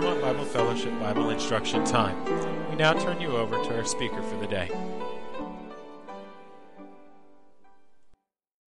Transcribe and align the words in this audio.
Claremont 0.00 0.22
Bible 0.22 0.44
Fellowship 0.46 0.98
Bible 0.98 1.28
Instruction 1.28 1.84
Time. 1.84 2.24
We 2.70 2.76
now 2.76 2.94
turn 2.94 3.20
you 3.20 3.36
over 3.36 3.62
to 3.62 3.76
our 3.76 3.84
speaker 3.84 4.22
for 4.22 4.36
the 4.38 4.46
day. 4.46 4.70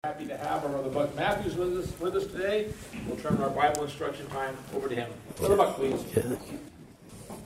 Happy 0.05 0.27
to 0.27 0.37
have 0.37 0.63
our 0.63 0.69
Brother 0.69 0.91
Buck 0.91 1.17
Matthews 1.17 1.57
with 1.57 1.79
us, 1.79 1.99
with 1.99 2.17
us 2.17 2.27
today. 2.27 2.71
We'll 3.07 3.17
turn 3.17 3.39
our 3.39 3.49
Bible 3.49 3.85
instruction 3.85 4.27
time 4.27 4.59
over 4.75 4.91
to 4.91 4.95
him. 4.95 5.11
Brother 5.39 5.57
Buck, 5.57 5.77
please. 5.77 6.05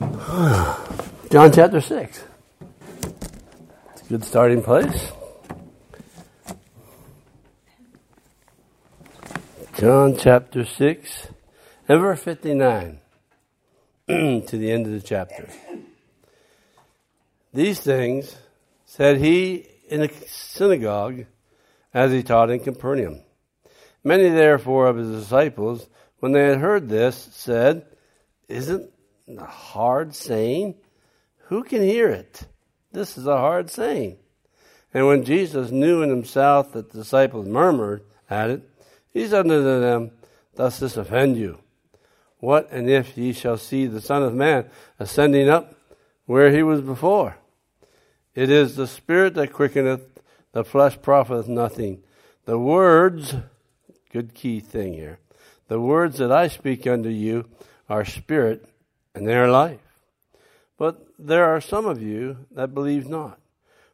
John 1.31 1.53
chapter 1.53 1.79
6. 1.79 2.23
It's 3.93 4.01
a 4.01 4.05
good 4.09 4.25
starting 4.25 4.61
place. 4.63 5.13
John 9.77 10.17
chapter 10.17 10.65
6 10.65 11.27
and 11.87 12.01
verse 12.01 12.21
59 12.21 12.99
to 14.09 14.41
the 14.51 14.71
end 14.71 14.85
of 14.85 14.93
the 14.93 15.01
chapter. 15.01 15.49
These 17.53 17.81
things 17.81 18.37
said 18.85 19.17
he 19.17 19.67
in 19.89 19.99
the 19.99 20.11
synagogue 20.27 21.25
as 21.93 22.13
he 22.13 22.23
taught 22.23 22.49
in 22.49 22.61
Capernaum. 22.61 23.21
Many 24.05 24.29
therefore 24.29 24.87
of 24.87 24.95
his 24.95 25.09
disciples, 25.09 25.89
when 26.19 26.31
they 26.31 26.47
had 26.47 26.59
heard 26.59 26.87
this, 26.87 27.17
said, 27.33 27.85
Isn't 28.47 28.89
a 29.37 29.43
hard 29.43 30.15
saying? 30.15 30.75
Who 31.47 31.63
can 31.63 31.81
hear 31.81 32.07
it? 32.07 32.43
This 32.93 33.17
is 33.17 33.27
a 33.27 33.35
hard 33.35 33.69
saying. 33.69 34.19
And 34.93 35.05
when 35.07 35.25
Jesus 35.25 35.69
knew 35.69 36.01
in 36.01 36.09
himself 36.09 36.71
that 36.71 36.93
the 36.93 36.99
disciples 36.99 37.45
murmured 37.45 38.03
at 38.29 38.51
it, 38.51 38.69
he 39.11 39.27
said 39.27 39.39
unto 39.41 39.81
them, 39.81 40.11
Does 40.55 40.79
this 40.79 40.95
offend 40.95 41.35
you? 41.35 41.59
What 42.47 42.71
and 42.71 42.89
if 42.89 43.17
ye 43.17 43.33
shall 43.33 43.57
see 43.57 43.87
the 43.87 43.99
Son 43.99 44.23
of 44.23 44.33
Man 44.33 44.69
ascending 44.99 45.49
up 45.49 45.75
where 46.27 46.49
he 46.49 46.63
was 46.63 46.79
before? 46.79 47.35
It 48.35 48.49
is 48.49 48.77
the 48.77 48.87
Spirit 48.87 49.33
that 49.33 49.51
quickeneth, 49.51 50.21
the 50.53 50.63
flesh 50.63 50.97
profiteth 51.01 51.49
nothing. 51.49 52.03
The 52.45 52.57
words, 52.57 53.35
good 54.13 54.33
key 54.33 54.61
thing 54.61 54.93
here, 54.93 55.19
the 55.67 55.81
words 55.81 56.19
that 56.19 56.31
I 56.31 56.47
speak 56.47 56.87
unto 56.87 57.09
you 57.09 57.49
are 57.89 58.05
spirit 58.05 58.65
and 59.13 59.27
they 59.27 59.35
are 59.35 59.51
life. 59.51 59.81
But 60.77 61.05
there 61.19 61.53
are 61.53 61.59
some 61.59 61.85
of 61.85 62.01
you 62.01 62.45
that 62.51 62.73
believe 62.73 63.09
not. 63.09 63.41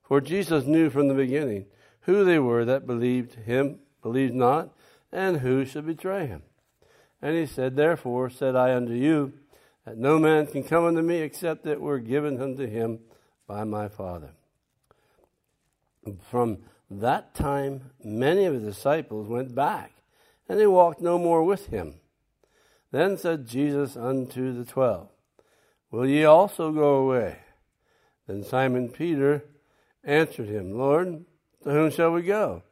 For 0.03 0.21
Jesus 0.21 0.65
knew 0.65 0.91
from 0.91 1.07
the 1.07 1.15
beginning 1.15 1.65
who 2.01 2.23
they 2.23 2.37
were 2.37 2.65
that 2.65 2.85
believed 2.85 3.33
him, 3.33 3.79
believed 4.03 4.35
not, 4.35 4.69
and 5.11 5.37
who 5.37 5.65
should 5.65 5.87
betray 5.87 6.27
him. 6.27 6.43
And 7.23 7.37
he 7.37 7.45
said, 7.45 7.77
Therefore 7.77 8.29
said 8.29 8.53
I 8.57 8.75
unto 8.75 8.91
you, 8.91 9.31
that 9.85 9.97
no 9.97 10.19
man 10.19 10.45
can 10.45 10.61
come 10.61 10.83
unto 10.83 11.01
me 11.01 11.19
except 11.19 11.65
it 11.65 11.79
were 11.79 11.99
given 11.99 12.41
unto 12.41 12.67
him 12.67 12.99
by 13.47 13.63
my 13.63 13.87
Father. 13.87 14.31
From 16.29 16.57
that 16.91 17.33
time, 17.33 17.91
many 18.03 18.43
of 18.43 18.55
his 18.55 18.63
disciples 18.63 19.29
went 19.29 19.55
back, 19.55 19.93
and 20.49 20.59
they 20.59 20.67
walked 20.67 20.99
no 20.99 21.17
more 21.17 21.43
with 21.43 21.67
him. 21.67 21.95
Then 22.91 23.17
said 23.17 23.47
Jesus 23.47 23.95
unto 23.95 24.51
the 24.51 24.69
twelve, 24.69 25.07
Will 25.91 26.05
ye 26.05 26.25
also 26.25 26.73
go 26.73 26.95
away? 26.95 27.37
Then 28.27 28.43
Simon 28.43 28.89
Peter 28.89 29.45
answered 30.03 30.49
him, 30.49 30.77
Lord, 30.77 31.23
to 31.63 31.69
whom 31.71 31.89
shall 31.89 32.11
we 32.11 32.23
go? 32.23 32.63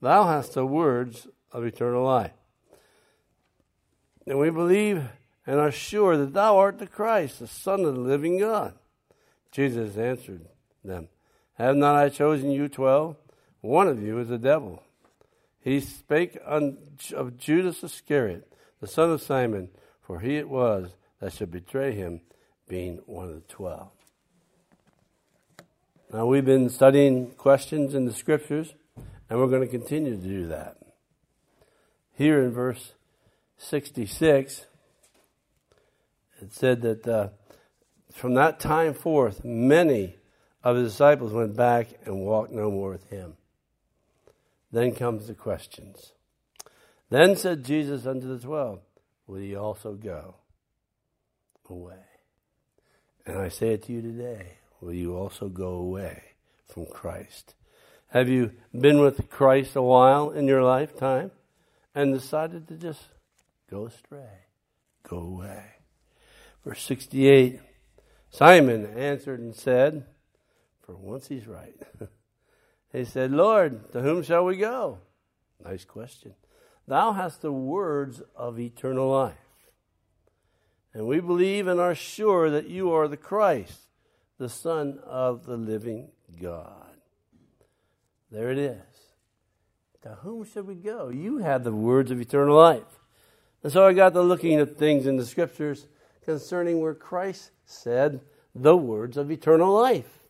Thou 0.00 0.28
hast 0.28 0.54
the 0.54 0.64
words 0.64 1.26
of 1.50 1.64
eternal 1.64 2.04
life. 2.04 2.30
And 4.26 4.38
we 4.38 4.50
believe 4.50 5.04
and 5.46 5.60
are 5.60 5.70
sure 5.70 6.16
that 6.16 6.34
thou 6.34 6.58
art 6.58 6.78
the 6.78 6.86
Christ, 6.86 7.38
the 7.38 7.46
Son 7.46 7.84
of 7.84 7.94
the 7.94 8.00
living 8.00 8.38
God. 8.38 8.74
Jesus 9.52 9.96
answered 9.96 10.46
them, 10.84 11.08
Have 11.54 11.76
not 11.76 11.94
I 11.94 12.08
chosen 12.08 12.50
you 12.50 12.68
twelve? 12.68 13.16
One 13.60 13.88
of 13.88 14.02
you 14.02 14.18
is 14.18 14.30
a 14.30 14.38
devil. 14.38 14.82
He 15.60 15.80
spake 15.80 16.38
of 16.44 17.38
Judas 17.38 17.82
Iscariot, 17.82 18.52
the 18.80 18.86
son 18.86 19.10
of 19.10 19.22
Simon, 19.22 19.70
for 20.00 20.20
he 20.20 20.36
it 20.36 20.48
was 20.48 20.94
that 21.20 21.32
should 21.32 21.50
betray 21.50 21.92
him, 21.92 22.20
being 22.68 22.98
one 23.06 23.28
of 23.28 23.34
the 23.34 23.52
twelve. 23.52 23.88
Now, 26.12 26.26
we've 26.26 26.44
been 26.44 26.70
studying 26.70 27.32
questions 27.32 27.94
in 27.94 28.04
the 28.04 28.12
scriptures, 28.12 28.74
and 29.28 29.38
we're 29.38 29.48
going 29.48 29.62
to 29.62 29.66
continue 29.66 30.16
to 30.16 30.22
do 30.22 30.46
that. 30.46 30.76
Here 32.14 32.42
in 32.42 32.52
verse 32.52 32.92
66, 33.58 34.66
it 36.40 36.52
said 36.52 36.82
that 36.82 37.08
uh, 37.08 37.28
from 38.12 38.34
that 38.34 38.60
time 38.60 38.94
forth, 38.94 39.44
many 39.44 40.16
of 40.62 40.76
his 40.76 40.92
disciples 40.92 41.32
went 41.32 41.56
back 41.56 41.88
and 42.04 42.20
walked 42.20 42.52
no 42.52 42.70
more 42.70 42.90
with 42.90 43.08
him. 43.08 43.34
Then 44.72 44.94
comes 44.94 45.26
the 45.26 45.34
questions. 45.34 46.12
Then 47.08 47.36
said 47.36 47.64
Jesus 47.64 48.06
unto 48.06 48.26
the 48.26 48.38
twelve, 48.38 48.80
Will 49.26 49.40
ye 49.40 49.56
also 49.56 49.94
go 49.94 50.36
away? 51.68 51.96
And 53.24 53.38
I 53.38 53.48
say 53.48 53.70
it 53.70 53.84
to 53.84 53.92
you 53.92 54.02
today, 54.02 54.58
will 54.80 54.92
you 54.92 55.16
also 55.16 55.48
go 55.48 55.70
away 55.70 56.22
from 56.68 56.86
Christ? 56.86 57.54
Have 58.08 58.28
you 58.28 58.52
been 58.72 59.00
with 59.00 59.28
Christ 59.28 59.74
a 59.76 59.82
while 59.82 60.30
in 60.30 60.46
your 60.46 60.62
lifetime 60.62 61.32
and 61.94 62.12
decided 62.12 62.68
to 62.68 62.76
just 62.76 63.02
go 63.70 63.86
astray, 63.86 64.44
go 65.02 65.18
away? 65.18 65.64
Verse 66.64 66.82
68 66.82 67.60
Simon 68.30 68.86
answered 68.86 69.40
and 69.40 69.54
said, 69.54 70.04
For 70.82 70.94
once 70.94 71.28
he's 71.28 71.46
right. 71.46 71.74
he 72.92 73.04
said, 73.04 73.30
Lord, 73.30 73.92
to 73.92 74.02
whom 74.02 74.22
shall 74.22 74.44
we 74.44 74.56
go? 74.56 74.98
Nice 75.64 75.84
question. 75.84 76.34
Thou 76.86 77.12
hast 77.12 77.40
the 77.40 77.52
words 77.52 78.20
of 78.34 78.60
eternal 78.60 79.08
life. 79.08 79.36
And 80.92 81.06
we 81.06 81.20
believe 81.20 81.66
and 81.66 81.80
are 81.80 81.94
sure 81.94 82.50
that 82.50 82.68
you 82.68 82.92
are 82.92 83.08
the 83.08 83.16
Christ, 83.16 83.80
the 84.38 84.48
Son 84.48 84.98
of 85.04 85.46
the 85.46 85.56
living 85.56 86.08
God. 86.40 86.96
There 88.30 88.50
it 88.50 88.58
is. 88.58 88.82
To 90.02 90.10
whom 90.22 90.44
should 90.44 90.66
we 90.66 90.74
go? 90.74 91.08
You 91.08 91.38
have 91.38 91.64
the 91.64 91.72
words 91.72 92.10
of 92.10 92.20
eternal 92.20 92.56
life. 92.56 93.00
And 93.66 93.72
so 93.72 93.84
I 93.84 93.94
got 93.94 94.12
to 94.12 94.22
looking 94.22 94.60
at 94.60 94.76
things 94.76 95.08
in 95.08 95.16
the 95.16 95.26
scriptures 95.26 95.88
concerning 96.24 96.80
where 96.80 96.94
Christ 96.94 97.50
said 97.64 98.20
the 98.54 98.76
words 98.76 99.16
of 99.16 99.28
eternal 99.28 99.74
life. 99.74 100.20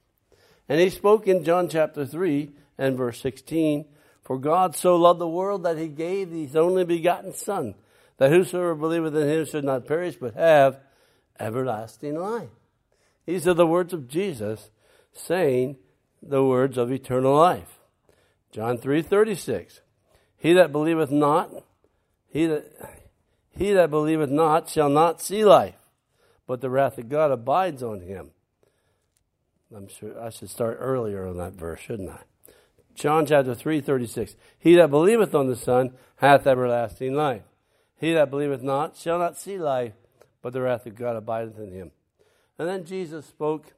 And 0.70 0.80
he 0.80 0.88
spoke 0.88 1.28
in 1.28 1.44
John 1.44 1.68
chapter 1.68 2.06
3 2.06 2.50
and 2.78 2.96
verse 2.96 3.20
16 3.20 3.84
For 4.22 4.38
God 4.38 4.74
so 4.74 4.96
loved 4.96 5.20
the 5.20 5.28
world 5.28 5.64
that 5.64 5.76
he 5.76 5.88
gave 5.88 6.30
his 6.30 6.56
only 6.56 6.86
begotten 6.86 7.34
Son 7.34 7.74
that 8.16 8.30
whosoever 8.30 8.74
believeth 8.74 9.14
in 9.14 9.28
him 9.28 9.44
should 9.44 9.64
not 9.64 9.86
perish, 9.86 10.16
but 10.16 10.32
have 10.32 10.80
everlasting 11.38 12.18
life. 12.18 12.48
These 13.26 13.46
are 13.46 13.52
the 13.52 13.66
words 13.66 13.92
of 13.92 14.08
Jesus 14.08 14.70
saying 15.12 15.76
the 16.22 16.42
words 16.42 16.78
of 16.78 16.90
eternal 16.90 17.36
life. 17.36 17.80
John 18.50 18.78
3:36. 18.78 19.82
He 20.38 20.54
that 20.54 20.72
believeth 20.72 21.10
not, 21.10 21.50
he 22.30 22.46
that 22.46 23.04
he 23.56 23.72
that 23.72 23.90
believeth 23.90 24.30
not 24.30 24.68
shall 24.68 24.88
not 24.88 25.20
see 25.20 25.44
life, 25.44 25.76
but 26.46 26.60
the 26.60 26.70
wrath 26.70 26.98
of 26.98 27.08
God 27.08 27.30
abides 27.30 27.82
on 27.82 28.00
him. 28.00 28.30
I'm 29.74 29.88
sure 29.88 30.20
I 30.20 30.30
should 30.30 30.50
start 30.50 30.76
earlier 30.80 31.26
on 31.26 31.38
that 31.38 31.54
verse, 31.54 31.80
shouldn't 31.80 32.10
I? 32.10 32.20
John 32.94 33.26
chapter 33.26 33.54
3, 33.54 33.80
36. 33.80 34.36
He 34.58 34.74
that 34.76 34.90
believeth 34.90 35.34
on 35.34 35.48
the 35.48 35.56
Son 35.56 35.92
hath 36.16 36.46
everlasting 36.46 37.14
life. 37.14 37.42
He 37.98 38.12
that 38.12 38.30
believeth 38.30 38.62
not 38.62 38.96
shall 38.96 39.18
not 39.18 39.38
see 39.38 39.58
life, 39.58 39.94
but 40.42 40.52
the 40.52 40.62
wrath 40.62 40.86
of 40.86 40.94
God 40.94 41.16
abideth 41.16 41.58
in 41.58 41.72
him. 41.72 41.90
And 42.58 42.68
then 42.68 42.84
Jesus 42.84 43.26
spoke 43.26 43.74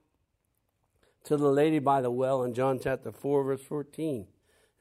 to 1.24 1.36
the 1.36 1.50
lady 1.50 1.78
by 1.78 2.00
the 2.00 2.10
well 2.10 2.42
in 2.42 2.54
John 2.54 2.78
chapter 2.82 3.10
4, 3.10 3.44
verse 3.44 3.62
14. 3.62 4.26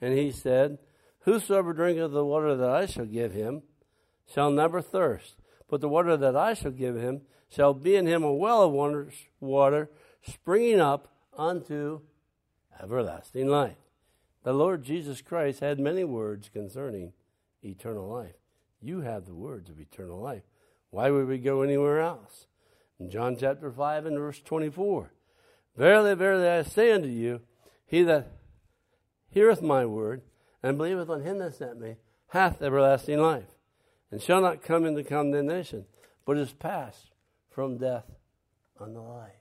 And 0.02 0.18
he 0.18 0.32
said, 0.32 0.78
Whosoever 1.22 1.74
drinketh 1.74 2.12
the 2.12 2.26
water 2.26 2.56
that 2.56 2.70
I 2.70 2.86
shall 2.86 3.06
give 3.06 3.34
him 3.34 3.64
shall 4.32 4.52
never 4.52 4.82
thirst, 4.82 5.36
but 5.70 5.82
the 5.82 5.90
water 5.90 6.18
that 6.18 6.36
I 6.36 6.54
shall 6.54 6.72
give 6.72 6.96
him 6.96 7.22
shall 7.50 7.74
be 7.74 7.96
in 7.96 8.08
him 8.08 8.24
a 8.24 8.34
well 8.34 8.64
of 8.64 9.14
water 9.40 9.90
springing 10.22 10.80
up 10.80 11.08
unto 11.38 12.02
everlasting 12.82 13.48
life. 13.48 13.78
The 14.44 14.54
Lord 14.54 14.84
Jesus 14.84 15.22
Christ 15.22 15.60
had 15.60 15.80
many 15.80 16.04
words 16.04 16.50
concerning 16.50 17.14
eternal 17.64 18.08
life. 18.08 18.36
You 18.82 19.02
have 19.02 19.26
the 19.26 19.36
words 19.36 19.70
of 19.70 19.80
eternal 19.80 20.20
life. 20.20 20.44
Why 20.90 21.10
would 21.10 21.28
we 21.28 21.38
go 21.38 21.62
anywhere 21.62 22.00
else? 22.00 22.48
In 23.00 23.10
John 23.10 23.38
chapter 23.38 23.72
5 23.72 24.06
and 24.06 24.18
verse 24.18 24.40
24 24.42 25.12
Verily, 25.76 26.16
verily, 26.16 26.48
I 26.48 26.64
say 26.64 26.92
unto 26.92 27.08
you, 27.08 27.42
he 27.86 28.02
that 28.04 28.32
heareth 29.30 29.62
my 29.62 29.86
word 29.86 30.24
and 30.64 30.78
believeth 30.78 31.10
on 31.10 31.22
him 31.22 31.38
that 31.38 31.56
sent 31.56 31.80
me 31.80 31.98
hath 32.30 32.62
everlasting 32.62 33.20
life, 33.20 33.57
and 34.12 34.22
shall 34.22 34.42
not 34.42 34.62
come 34.62 34.86
into 34.86 35.04
condemnation, 35.04 35.86
but 36.26 36.38
is 36.38 36.52
passed 36.52 37.12
from 37.50 37.78
death 37.78 38.06
unto 38.80 39.00
life. 39.00 39.32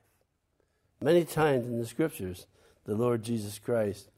Many 1.00 1.24
times 1.24 1.66
in 1.66 1.78
the 1.78 1.86
scriptures, 1.86 2.46
the 2.84 2.94
Lord 2.94 3.22
Jesus 3.22 3.58
Christ 3.58 4.08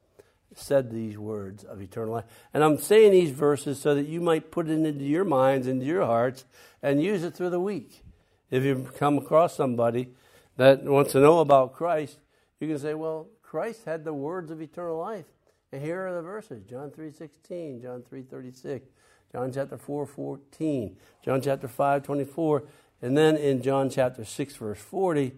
said 0.54 0.90
these 0.90 1.18
words 1.18 1.64
of 1.64 1.80
eternal 1.82 2.14
life. 2.14 2.24
And 2.54 2.64
I'm 2.64 2.78
saying 2.78 3.12
these 3.12 3.30
verses 3.30 3.80
so 3.80 3.94
that 3.94 4.08
you 4.08 4.20
might 4.20 4.50
put 4.50 4.68
it 4.68 4.72
into 4.72 5.04
your 5.04 5.24
minds, 5.24 5.66
into 5.66 5.84
your 5.84 6.06
hearts, 6.06 6.44
and 6.82 7.02
use 7.02 7.24
it 7.24 7.34
through 7.34 7.50
the 7.50 7.60
week. 7.60 8.02
If 8.50 8.64
you 8.64 8.88
come 8.96 9.18
across 9.18 9.56
somebody 9.56 10.14
that 10.56 10.84
wants 10.84 11.12
to 11.12 11.20
know 11.20 11.40
about 11.40 11.74
Christ, 11.74 12.18
you 12.60 12.68
can 12.68 12.78
say, 12.78 12.94
well, 12.94 13.28
Christ 13.42 13.84
had 13.84 14.04
the 14.04 14.14
words 14.14 14.50
of 14.50 14.62
eternal 14.62 14.98
life. 14.98 15.26
And 15.70 15.82
here 15.82 16.06
are 16.06 16.14
the 16.14 16.22
verses 16.22 16.62
John 16.64 16.90
3.16, 16.90 17.82
John 17.82 18.02
3.36, 18.10 18.82
John 19.32 19.52
chapter 19.52 19.76
4, 19.76 20.06
14, 20.06 20.96
John 21.24 21.40
chapter 21.42 21.68
5, 21.68 22.02
24, 22.02 22.64
and 23.02 23.16
then 23.16 23.36
in 23.36 23.62
John 23.62 23.90
chapter 23.90 24.24
6, 24.24 24.56
verse 24.56 24.80
40, 24.80 25.34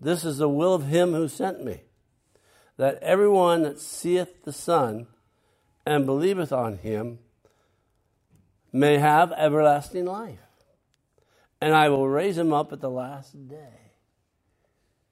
this 0.00 0.24
is 0.24 0.38
the 0.38 0.48
will 0.48 0.74
of 0.74 0.88
him 0.88 1.12
who 1.12 1.28
sent 1.28 1.64
me, 1.64 1.82
that 2.76 2.98
everyone 3.02 3.62
that 3.62 3.80
seeth 3.80 4.44
the 4.44 4.52
Son 4.52 5.06
and 5.86 6.04
believeth 6.04 6.52
on 6.52 6.78
him 6.78 7.20
may 8.72 8.98
have 8.98 9.32
everlasting 9.32 10.04
life. 10.04 10.38
And 11.60 11.74
I 11.74 11.88
will 11.88 12.08
raise 12.08 12.36
him 12.36 12.52
up 12.52 12.72
at 12.72 12.80
the 12.80 12.90
last 12.90 13.48
day. 13.48 13.92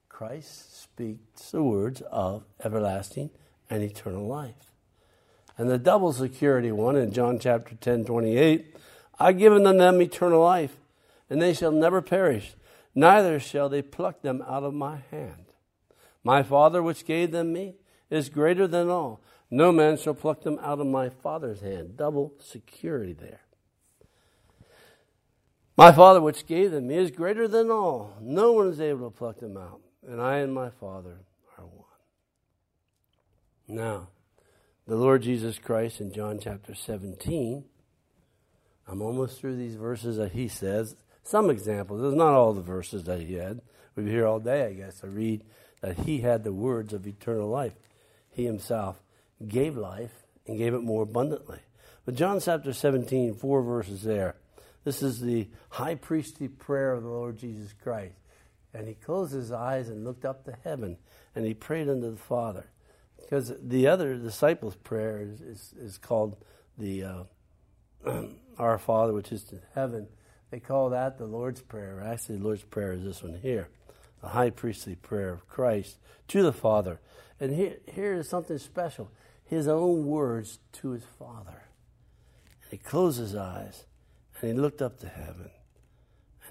Christ 0.09 0.83
speaks 0.83 1.51
the 1.51 1.63
words 1.63 2.03
of 2.11 2.45
everlasting 2.63 3.31
and 3.71 3.83
eternal 3.83 4.27
life. 4.27 4.74
And 5.57 5.71
the 5.71 5.79
double 5.79 6.13
security 6.13 6.73
one 6.73 6.97
in 6.97 7.13
John 7.13 7.39
chapter 7.39 7.75
10, 7.77 8.05
28, 8.05 8.77
I've 9.19 9.39
given 9.39 9.63
them 9.63 10.03
eternal 10.03 10.43
life, 10.43 10.77
and 11.31 11.41
they 11.41 11.55
shall 11.55 11.71
never 11.71 12.03
perish, 12.03 12.55
neither 12.95 13.39
shall 13.39 13.69
they 13.69 13.83
pluck 13.83 14.23
them 14.23 14.43
out 14.49 14.65
of 14.65 14.75
my 14.75 14.99
hand. 15.11 15.47
My 16.25 16.43
Father, 16.43 16.83
which 16.83 17.05
gave 17.05 17.31
them 17.31 17.53
me, 17.53 17.77
is 18.11 18.29
greater 18.29 18.67
than 18.67 18.89
all. 18.89 19.21
No 19.51 19.71
man 19.71 19.97
shall 19.97 20.15
pluck 20.15 20.43
them 20.43 20.59
out 20.63 20.81
of 20.81 20.87
my 20.87 21.09
Father's 21.09 21.61
hand. 21.61 21.97
Double 21.97 22.33
security 22.41 23.13
there. 23.13 23.41
My 25.77 25.93
Father, 25.93 26.21
which 26.21 26.47
gave 26.47 26.71
them 26.71 26.89
me, 26.89 26.97
is 26.97 27.11
greater 27.11 27.47
than 27.47 27.71
all. 27.71 28.17
No 28.21 28.53
one 28.53 28.69
is 28.69 28.81
able 28.81 29.11
to 29.11 29.17
pluck 29.17 29.39
them 29.39 29.57
out. 29.57 29.81
And 30.07 30.21
I 30.21 30.39
and 30.39 30.53
my 30.53 30.71
Father 30.71 31.19
are 31.59 31.65
one. 31.65 31.85
Now, 33.69 34.09
the 34.87 34.97
Lord 34.97 35.23
Jesus 35.23 35.59
Christ 35.59 36.01
in 36.01 36.13
John 36.13 36.39
chapter 36.39 36.75
17. 36.75 37.65
I'm 38.87 39.01
almost 39.01 39.41
through 39.41 39.57
these 39.57 39.77
verses 39.77 40.19
that 40.19 40.33
he 40.33 40.47
says. 40.47 40.95
Some 41.23 41.49
examples. 41.49 42.03
There's 42.03 42.15
not 42.15 42.35
all 42.35 42.53
the 42.53 42.61
verses 42.61 43.05
that 43.05 43.21
he 43.21 43.35
had. 43.35 43.63
We'd 43.97 44.05
be 44.05 44.11
here 44.11 44.27
all 44.27 44.41
day, 44.41 44.67
I 44.67 44.73
guess, 44.75 45.01
to 45.01 45.09
read 45.09 45.43
that 45.81 46.01
he 46.01 46.19
had 46.19 46.45
the 46.45 46.53
words 46.53 46.93
of 46.93 47.07
eternal 47.07 47.49
life. 47.49 47.73
He 48.29 48.45
himself 48.45 49.03
gave 49.47 49.75
life 49.75 50.13
and 50.47 50.59
gave 50.59 50.75
it 50.75 50.83
more 50.83 51.05
abundantly. 51.05 51.61
But 52.05 52.17
John 52.17 52.41
chapter 52.41 52.75
17, 52.75 53.35
four 53.35 53.63
verses 53.63 54.03
there. 54.03 54.37
This 54.85 55.03
is 55.03 55.21
the 55.21 55.49
high 55.71 55.95
priestly 55.95 56.49
prayer 56.49 56.93
of 56.93 57.05
the 57.05 57.09
Lord 57.09 57.39
Jesus 57.39 57.73
Christ. 57.83 58.17
And 58.75 58.87
he 58.87 58.95
closed 58.95 59.33
his 59.33 59.51
eyes 59.51 59.89
and 59.89 60.05
looked 60.05 60.27
up 60.27 60.45
to 60.45 60.57
heaven 60.63 60.99
and 61.35 61.47
he 61.47 61.55
prayed 61.55 61.89
unto 61.89 62.11
the 62.11 62.19
Father. 62.19 62.67
Because 63.21 63.53
the 63.63 63.87
other 63.87 64.17
disciples' 64.17 64.77
prayer 64.77 65.21
is, 65.23 65.41
is, 65.41 65.75
is 65.79 65.99
called 65.99 66.37
the 66.77 67.05
uh, 67.05 67.23
Our 68.59 68.79
Father, 68.79 69.13
which 69.13 69.33
is 69.33 69.51
in 69.53 69.61
heaven. 69.75 70.09
They 70.51 70.61
call 70.61 70.91
that 70.91 71.19
the 71.19 71.27
Lord's 71.27 71.63
Prayer. 71.63 72.03
Actually, 72.05 72.39
the 72.39 72.45
Lord's 72.45 72.65
Prayer 72.65 72.93
is 72.93 73.03
this 73.03 73.23
one 73.23 73.39
here 73.41 73.69
the 74.21 74.31
high 74.31 74.49
priestly 74.49 74.95
prayer 74.95 75.31
of 75.31 75.47
Christ 75.47 75.99
to 76.29 76.43
the 76.43 76.53
Father. 76.53 76.99
And 77.39 77.55
here, 77.55 77.77
here 77.87 78.15
is 78.15 78.29
something 78.29 78.57
special 78.59 79.11
his 79.45 79.69
own 79.69 80.07
words 80.07 80.59
to 80.73 80.91
his 80.91 81.05
Father. 81.19 81.65
And 82.63 82.71
he 82.71 82.79
closed 82.79 83.19
his 83.19 83.37
eyes 83.37 83.85
and 84.41 84.53
he 84.53 84.59
looked 84.59 84.81
up 84.81 84.99
to 85.01 85.09
heaven 85.09 85.51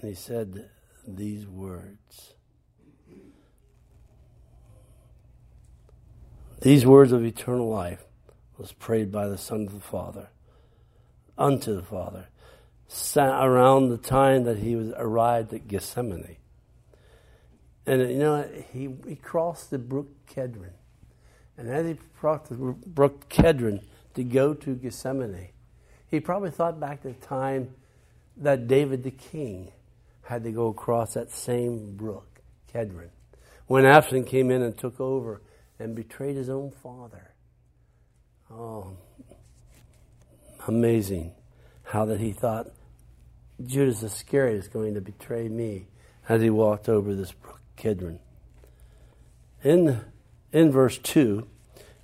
and 0.00 0.08
he 0.08 0.14
said 0.14 0.70
these 1.06 1.46
words. 1.46 2.34
These 6.64 6.86
words 6.86 7.12
of 7.12 7.22
eternal 7.22 7.68
life 7.68 8.06
was 8.56 8.72
prayed 8.72 9.12
by 9.12 9.28
the 9.28 9.36
Son 9.36 9.66
of 9.66 9.74
the 9.74 9.80
Father 9.80 10.28
unto 11.36 11.74
the 11.76 11.82
Father 11.82 12.28
around 13.18 13.90
the 13.90 13.98
time 13.98 14.44
that 14.44 14.56
he 14.56 14.74
was 14.74 14.90
arrived 14.96 15.52
at 15.52 15.68
Gethsemane. 15.68 16.38
And 17.84 18.10
you 18.10 18.18
know, 18.18 18.48
he, 18.72 18.88
he 19.06 19.14
crossed 19.14 19.72
the 19.72 19.78
brook 19.78 20.08
Kedron. 20.26 20.72
And 21.58 21.68
as 21.68 21.86
he 21.86 21.98
crossed 22.18 22.48
the 22.48 22.54
brook 22.54 23.28
Kedron 23.28 23.82
to 24.14 24.24
go 24.24 24.54
to 24.54 24.74
Gethsemane, 24.74 25.50
he 26.08 26.18
probably 26.18 26.50
thought 26.50 26.80
back 26.80 27.02
to 27.02 27.08
the 27.08 27.26
time 27.26 27.74
that 28.38 28.66
David 28.66 29.02
the 29.02 29.10
king 29.10 29.70
had 30.22 30.44
to 30.44 30.50
go 30.50 30.68
across 30.68 31.12
that 31.12 31.30
same 31.30 31.94
brook, 31.94 32.40
Kedron, 32.72 33.10
when 33.66 33.84
Absalom 33.84 34.24
came 34.24 34.50
in 34.50 34.62
and 34.62 34.78
took 34.78 34.98
over 34.98 35.42
and 35.78 35.94
betrayed 35.94 36.36
his 36.36 36.48
own 36.48 36.70
father. 36.70 37.32
Oh, 38.50 38.96
amazing 40.66 41.32
how 41.82 42.04
that 42.06 42.20
he 42.20 42.32
thought 42.32 42.68
Judas 43.64 44.02
Iscariot 44.02 44.58
is 44.58 44.68
going 44.68 44.94
to 44.94 45.00
betray 45.00 45.48
me 45.48 45.86
as 46.28 46.42
he 46.42 46.50
walked 46.50 46.88
over 46.88 47.14
this 47.14 47.32
brook 47.32 47.60
Kedron. 47.76 48.18
In, 49.62 50.00
in 50.52 50.70
verse 50.70 50.98
2, 50.98 51.46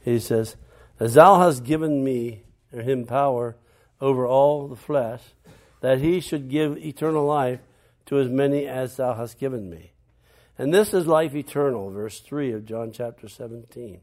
he 0.05 0.19
says, 0.19 0.57
As 0.99 1.15
thou 1.15 1.41
hast 1.41 1.65
given 1.65 2.03
me, 2.05 2.43
or 2.73 2.83
him, 2.83 3.05
power 3.05 3.57
over 4.01 4.27
all 4.27 4.69
the 4.69 4.77
flesh, 4.77 5.23
that 5.81 6.01
he 6.01 6.21
should 6.21 6.49
give 6.49 6.79
eternal 6.79 7.25
life 7.27 7.61
to 8.07 8.19
as 8.19 8.29
many 8.29 8.67
as 8.67 8.97
thou 8.97 9.15
hast 9.15 9.39
given 9.39 9.69
me. 9.69 9.93
And 10.61 10.75
this 10.75 10.93
is 10.93 11.07
life 11.07 11.35
eternal, 11.35 11.91
verse 11.91 12.21
3 12.21 12.53
of 12.53 12.67
John 12.67 12.93
chapter 12.93 13.29
17. 13.31 14.03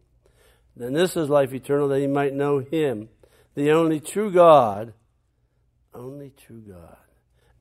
And 0.80 0.96
this 0.96 1.16
is 1.16 1.30
life 1.30 1.54
eternal, 1.54 1.88
that 1.90 2.00
he 2.00 2.08
might 2.08 2.34
know 2.34 2.58
him, 2.58 3.10
the 3.54 3.70
only 3.70 4.00
true 4.00 4.32
God, 4.32 4.96
only 5.94 6.32
true 6.36 6.64
God, 6.68 6.98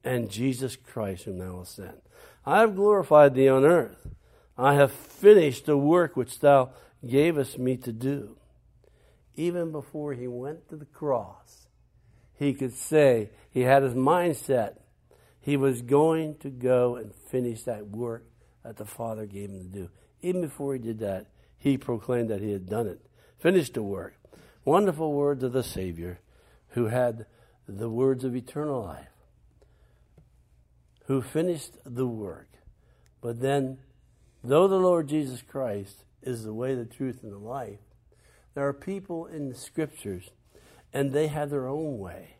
and 0.03 0.31
Jesus 0.31 0.76
Christ 0.76 1.25
whom 1.25 1.37
thou 1.37 1.59
hast 1.59 1.76
sent. 1.76 2.03
I 2.47 2.61
have 2.61 2.75
glorified 2.75 3.35
thee 3.35 3.50
on 3.50 3.67
earth. 3.67 4.09
I 4.57 4.76
have 4.76 4.93
finished 4.93 5.67
the 5.67 5.76
work 5.76 6.17
which 6.17 6.41
thou 6.41 6.71
gavest 7.07 7.59
me 7.59 7.76
to 7.76 7.93
do. 7.93 8.38
Even 9.35 9.73
before 9.73 10.15
he 10.15 10.26
went 10.26 10.71
to 10.71 10.76
the 10.76 10.87
cross, 10.87 11.67
he 12.38 12.55
could 12.55 12.73
say, 12.73 13.29
he 13.50 13.61
had 13.61 13.83
his 13.83 13.93
mindset. 13.93 14.76
He 15.38 15.59
was 15.59 15.83
going 15.83 16.38
to 16.38 16.49
go 16.49 16.97
and 16.97 17.15
finish 17.15 17.65
that 17.65 17.88
work 17.88 18.25
that 18.66 18.76
the 18.76 18.85
Father 18.85 19.26
gave 19.26 19.50
him 19.50 19.61
to 19.61 19.68
do. 19.68 19.90
Even 20.23 20.40
before 20.40 20.73
he 20.73 20.78
did 20.78 20.99
that, 20.99 21.26
he 21.56 21.78
proclaimed 21.78 22.30
that 22.30 22.40
he 22.40 22.52
had 22.52 22.68
done 22.68 22.87
it, 22.87 23.00
finished 23.38 23.75
the 23.75 23.82
work. 23.82 24.14
Wonderful 24.64 25.12
words 25.12 25.42
of 25.42 25.52
the 25.52 25.62
Savior 25.62 26.20
who 26.70 26.87
had 26.87 27.26
the 27.68 27.88
words 27.88 28.25
of 28.25 28.35
eternal 28.35 28.82
life 28.82 29.08
who 31.06 31.23
finished 31.23 31.76
the 31.85 32.06
work. 32.06 32.49
But 33.20 33.40
then, 33.40 33.78
though 34.42 34.68
the 34.68 34.76
Lord 34.76 35.08
Jesus 35.08 35.42
Christ 35.42 36.04
is 36.23 36.44
the 36.44 36.52
way, 36.52 36.75
the 36.75 36.85
truth, 36.85 37.23
and 37.23 37.32
the 37.32 37.38
life, 37.38 37.78
there 38.54 38.66
are 38.66 38.73
people 38.73 39.26
in 39.26 39.49
the 39.49 39.54
scriptures, 39.54 40.30
and 40.92 41.12
they 41.12 41.28
have 41.28 41.50
their 41.50 41.68
own 41.68 41.99
way. 41.99 42.37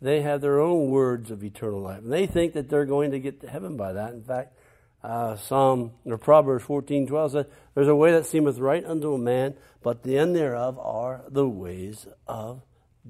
They 0.00 0.20
have 0.20 0.42
their 0.42 0.60
own 0.60 0.90
words 0.90 1.30
of 1.30 1.42
eternal 1.42 1.80
life. 1.80 2.02
And 2.02 2.12
they 2.12 2.26
think 2.26 2.52
that 2.52 2.68
they're 2.68 2.84
going 2.84 3.12
to 3.12 3.18
get 3.18 3.40
to 3.40 3.48
heaven 3.48 3.76
by 3.76 3.94
that. 3.94 4.12
In 4.12 4.22
fact, 4.22 4.54
uh, 5.02 5.36
Psalm 5.36 5.92
or 6.04 6.18
Proverbs 6.18 6.64
fourteen 6.64 7.06
twelve 7.06 7.32
says, 7.32 7.46
There's 7.74 7.88
a 7.88 7.94
way 7.94 8.12
that 8.12 8.26
seemeth 8.26 8.58
right 8.58 8.84
unto 8.84 9.14
a 9.14 9.18
man, 9.18 9.54
but 9.82 10.02
the 10.02 10.18
end 10.18 10.34
thereof 10.34 10.78
are 10.78 11.22
the 11.28 11.48
ways 11.48 12.06
of 12.26 12.62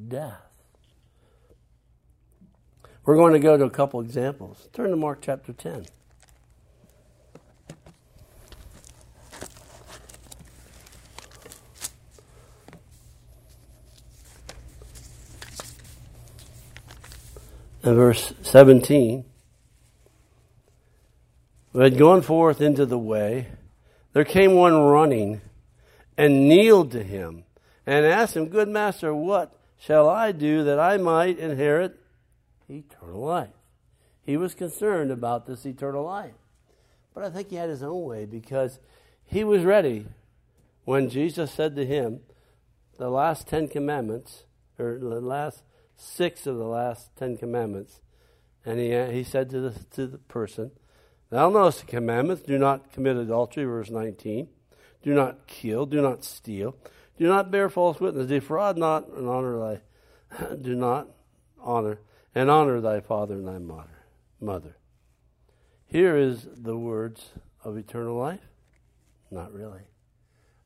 death. 0.09 0.43
We're 3.07 3.17
going 3.17 3.35
to 3.35 3.39
go 3.39 3.57
to 3.57 3.65
a 3.65 3.71
couple 3.71 4.01
examples. 4.01 4.69
Turn 4.73 4.91
to 4.91 4.97
Mark 4.97 5.21
chapter 5.23 5.53
10. 5.53 5.87
And 17.85 17.95
verse 17.95 18.35
17. 18.43 19.25
Who 21.77 21.83
had 21.83 21.99
gone 21.99 22.23
forth 22.23 22.63
into 22.63 22.87
the 22.87 22.99
way, 22.99 23.49
there 24.15 24.25
came 24.25 24.55
one 24.55 24.81
running 24.81 25.43
and 26.17 26.49
kneeled 26.49 26.93
to 26.93 27.03
him 27.03 27.45
and 27.85 28.07
asked 28.07 28.35
him, 28.35 28.49
Good 28.49 28.71
master, 28.71 29.15
what 29.15 29.55
shall 29.79 30.09
I 30.09 30.33
do 30.33 30.65
that 30.65 30.81
I 30.81 30.97
might 30.97 31.39
inherit 31.39 32.01
eternal 32.71 33.21
life. 33.21 33.51
He 34.23 34.39
was 34.39 34.55
concerned 34.55 35.11
about 35.11 35.45
this 35.45 35.67
eternal 35.67 36.03
life. 36.03 36.33
But 37.13 37.25
I 37.25 37.29
think 37.29 37.51
he 37.51 37.57
had 37.57 37.69
his 37.69 37.83
own 37.83 38.07
way 38.07 38.25
because 38.25 38.79
he 39.27 39.45
was 39.45 39.63
ready 39.63 40.07
when 40.87 41.11
Jesus 41.11 41.53
said 41.53 41.77
to 41.77 41.85
him, 41.85 42.21
the 42.97 43.11
last 43.11 43.49
Ten 43.49 43.69
Commandments, 43.69 44.45
or 44.79 44.99
the 44.99 45.21
last 45.21 45.63
six 45.95 46.47
of 46.47 46.57
the 46.57 46.65
last 46.65 47.15
Ten 47.17 47.37
Commandments, 47.37 48.01
and 48.65 48.81
he, 48.81 49.13
he 49.13 49.23
said 49.23 49.51
to 49.51 49.61
the, 49.61 49.85
to 49.91 50.07
the 50.07 50.17
person, 50.17 50.71
Thou 51.31 51.51
knowest 51.51 51.81
the 51.81 51.87
commandments 51.87 52.43
do 52.43 52.59
not 52.59 52.93
commit 52.93 53.17
adultery, 53.17 53.65
verse 53.65 53.91
19. 53.91 54.49
Do 55.03 55.15
not 55.15 55.47
kill, 55.47 55.87
do 55.87 56.01
not 56.01 56.25
steal, 56.25 56.77
do 57.19 57.27
not 57.27 57.51
bear 57.51 57.69
false 57.69 58.01
witness, 58.01 58.27
defraud 58.27 58.77
not, 58.77 59.09
and 59.09 59.29
honor 59.29 59.59
thy, 60.39 60.55
do 60.63 60.75
not 60.75 61.09
honor, 61.61 62.01
and 62.35 62.51
honor 62.51 62.81
thy 62.81 63.01
father 63.01 63.35
and 63.35 63.47
thy 63.47 63.59
mother. 63.59 64.05
mother. 64.41 64.77
Here 65.87 66.17
is 66.17 66.47
the 66.57 66.77
words 66.77 67.31
of 67.65 67.77
eternal 67.77 68.17
life? 68.17 68.41
Not 69.31 69.53
really. 69.53 69.83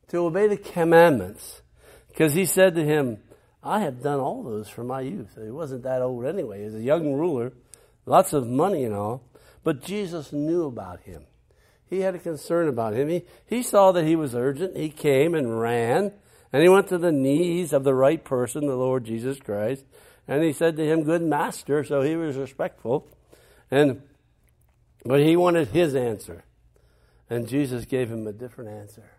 To 0.09 0.25
obey 0.25 0.47
the 0.47 0.57
commandments. 0.57 1.61
Because 2.07 2.33
he 2.33 2.45
said 2.45 2.75
to 2.75 2.83
him, 2.83 3.19
I 3.63 3.79
have 3.81 4.01
done 4.01 4.19
all 4.19 4.43
those 4.43 4.67
from 4.67 4.87
my 4.87 5.01
youth. 5.01 5.37
He 5.41 5.51
wasn't 5.51 5.83
that 5.83 6.01
old 6.01 6.25
anyway. 6.25 6.59
He 6.59 6.65
was 6.65 6.75
a 6.75 6.81
young 6.81 7.13
ruler, 7.13 7.53
lots 8.05 8.33
of 8.33 8.47
money 8.47 8.83
and 8.83 8.93
all. 8.93 9.23
But 9.63 9.83
Jesus 9.83 10.31
knew 10.33 10.65
about 10.65 11.01
him. 11.01 11.25
He 11.89 11.99
had 11.99 12.15
a 12.15 12.19
concern 12.19 12.67
about 12.67 12.93
him. 12.93 13.09
He, 13.09 13.23
he 13.45 13.61
saw 13.63 13.91
that 13.91 14.05
he 14.05 14.15
was 14.15 14.33
urgent. 14.33 14.77
He 14.77 14.89
came 14.89 15.35
and 15.35 15.59
ran, 15.59 16.13
and 16.53 16.63
he 16.63 16.69
went 16.69 16.87
to 16.87 16.97
the 16.97 17.11
knees 17.11 17.73
of 17.73 17.83
the 17.83 17.93
right 17.93 18.23
person, 18.23 18.65
the 18.65 18.75
Lord 18.75 19.03
Jesus 19.03 19.39
Christ. 19.39 19.83
And 20.27 20.43
he 20.43 20.53
said 20.53 20.77
to 20.77 20.85
him, 20.85 21.03
Good 21.03 21.21
master. 21.21 21.83
So 21.83 22.01
he 22.01 22.15
was 22.15 22.37
respectful. 22.37 23.07
And 23.69 24.01
but 25.03 25.19
he 25.19 25.35
wanted 25.35 25.69
his 25.69 25.95
answer. 25.95 26.43
And 27.29 27.47
Jesus 27.47 27.85
gave 27.85 28.09
him 28.09 28.27
a 28.27 28.33
different 28.33 28.69
answer. 28.69 29.09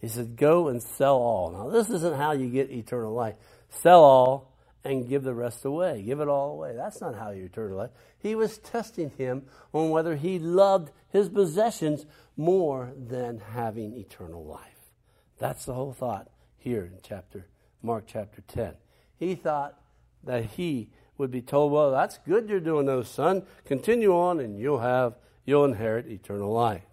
He 0.00 0.08
said, 0.08 0.36
Go 0.36 0.68
and 0.68 0.82
sell 0.82 1.16
all. 1.16 1.50
Now, 1.50 1.68
this 1.68 1.90
isn't 1.90 2.16
how 2.16 2.32
you 2.32 2.48
get 2.48 2.70
eternal 2.70 3.12
life. 3.12 3.34
Sell 3.68 4.02
all 4.02 4.49
and 4.84 5.08
give 5.08 5.22
the 5.22 5.34
rest 5.34 5.64
away. 5.64 6.02
Give 6.02 6.20
it 6.20 6.28
all 6.28 6.52
away. 6.52 6.74
That's 6.74 7.00
not 7.00 7.14
how 7.14 7.30
you 7.30 7.44
eternal 7.44 7.76
life. 7.76 7.90
He 8.18 8.34
was 8.34 8.58
testing 8.58 9.10
him 9.10 9.44
on 9.72 9.90
whether 9.90 10.16
he 10.16 10.38
loved 10.38 10.90
his 11.10 11.28
possessions 11.28 12.06
more 12.36 12.92
than 12.96 13.40
having 13.52 13.94
eternal 13.94 14.44
life. 14.44 14.92
That's 15.38 15.64
the 15.64 15.74
whole 15.74 15.92
thought 15.92 16.28
here 16.56 16.84
in 16.84 16.98
chapter 17.02 17.46
Mark 17.82 18.04
chapter 18.06 18.42
10. 18.48 18.74
He 19.16 19.34
thought 19.34 19.80
that 20.24 20.44
he 20.44 20.90
would 21.18 21.30
be 21.30 21.42
told, 21.42 21.72
Well, 21.72 21.90
that's 21.90 22.18
good 22.18 22.48
you're 22.48 22.60
doing 22.60 22.86
those, 22.86 23.08
son. 23.08 23.44
Continue 23.64 24.14
on 24.14 24.40
and 24.40 24.58
you'll 24.58 24.80
have 24.80 25.14
you'll 25.44 25.64
inherit 25.64 26.06
eternal 26.06 26.52
life. 26.52 26.84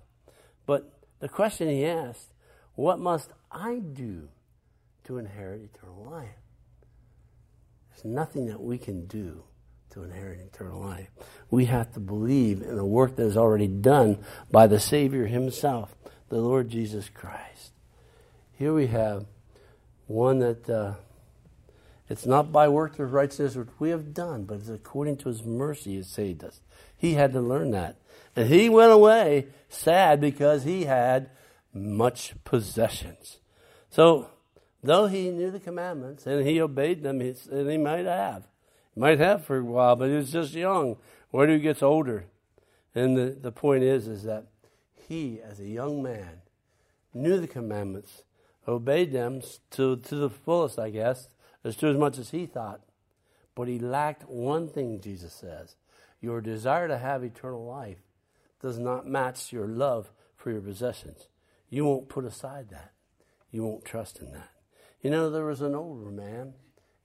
But 0.65 0.91
the 1.19 1.29
question 1.29 1.69
he 1.69 1.85
asked, 1.85 2.33
What 2.75 2.99
must 2.99 3.31
I 3.51 3.79
do 3.79 4.29
to 5.05 5.17
inherit 5.17 5.61
eternal 5.73 6.03
life? 6.09 6.46
There's 7.97 8.13
nothing 8.13 8.45
that 8.47 8.61
we 8.61 8.77
can 8.77 9.07
do 9.07 9.43
to 9.91 10.03
inherit 10.03 10.39
eternal 10.39 10.79
life. 10.79 11.09
We 11.49 11.65
have 11.65 11.93
to 11.93 11.99
believe 11.99 12.61
in 12.61 12.75
the 12.75 12.85
work 12.85 13.15
that 13.15 13.23
is 13.23 13.37
already 13.37 13.67
done 13.67 14.19
by 14.51 14.67
the 14.67 14.79
Savior 14.79 15.25
Himself, 15.25 15.95
the 16.29 16.37
Lord 16.37 16.69
Jesus 16.69 17.09
Christ. 17.09 17.71
Here 18.51 18.73
we 18.73 18.87
have 18.87 19.25
one 20.05 20.39
that 20.39 20.69
uh, 20.69 20.93
it's 22.07 22.25
not 22.25 22.51
by 22.51 22.67
works 22.67 22.99
of 22.99 23.13
righteousness 23.13 23.55
which 23.55 23.69
we 23.79 23.89
have 23.89 24.13
done, 24.13 24.43
but 24.43 24.59
it's 24.59 24.69
according 24.69 25.17
to 25.17 25.29
His 25.29 25.43
mercy 25.43 25.95
He 25.95 26.03
saved 26.03 26.43
us. 26.43 26.61
He 26.95 27.15
had 27.15 27.33
to 27.33 27.41
learn 27.41 27.71
that. 27.71 27.97
And 28.35 28.49
he 28.49 28.69
went 28.69 28.91
away 28.91 29.47
sad 29.67 30.21
because 30.21 30.63
he 30.63 30.85
had 30.85 31.31
much 31.73 32.35
possessions. 32.43 33.37
So 33.89 34.29
Though 34.83 35.07
he 35.07 35.31
knew 35.31 35.51
the 35.51 35.59
commandments 35.59 36.25
and 36.25 36.45
he 36.45 36.61
obeyed 36.61 37.03
them, 37.03 37.21
and 37.21 37.69
he 37.69 37.77
might 37.77 38.05
have. 38.05 38.47
He 38.93 39.01
might 39.01 39.19
have 39.19 39.43
for 39.43 39.57
a 39.57 39.63
while, 39.63 39.95
but 39.95 40.09
he 40.09 40.15
was 40.15 40.31
just 40.31 40.53
young. 40.53 40.97
When 41.29 41.49
he 41.49 41.59
gets 41.59 41.83
older. 41.83 42.25
And 42.95 43.17
the, 43.17 43.37
the 43.39 43.51
point 43.51 43.83
is, 43.83 44.07
is 44.07 44.23
that 44.23 44.45
he, 45.07 45.39
as 45.41 45.59
a 45.59 45.67
young 45.67 46.01
man, 46.01 46.41
knew 47.13 47.39
the 47.39 47.47
commandments, 47.47 48.23
obeyed 48.67 49.11
them 49.11 49.41
to, 49.71 49.97
to 49.97 50.15
the 50.15 50.29
fullest, 50.29 50.79
I 50.79 50.89
guess, 50.89 51.29
as 51.63 51.75
to 51.77 51.87
as 51.87 51.97
much 51.97 52.17
as 52.17 52.31
he 52.31 52.45
thought. 52.45 52.81
But 53.55 53.67
he 53.67 53.79
lacked 53.79 54.27
one 54.27 54.67
thing, 54.67 55.01
Jesus 55.01 55.33
says. 55.33 55.75
Your 56.21 56.41
desire 56.41 56.87
to 56.87 56.97
have 56.97 57.23
eternal 57.23 57.65
life 57.65 57.99
does 58.61 58.79
not 58.79 59.07
match 59.07 59.51
your 59.51 59.67
love 59.67 60.11
for 60.35 60.51
your 60.51 60.61
possessions. 60.61 61.27
You 61.69 61.85
won't 61.85 62.09
put 62.09 62.25
aside 62.25 62.69
that. 62.69 62.91
You 63.51 63.63
won't 63.63 63.85
trust 63.85 64.19
in 64.19 64.31
that. 64.31 64.49
You 65.07 65.11
know, 65.11 65.29
there 65.29 65.45
was 65.45 65.61
an 65.61 65.73
older 65.73 66.11
man 66.11 66.51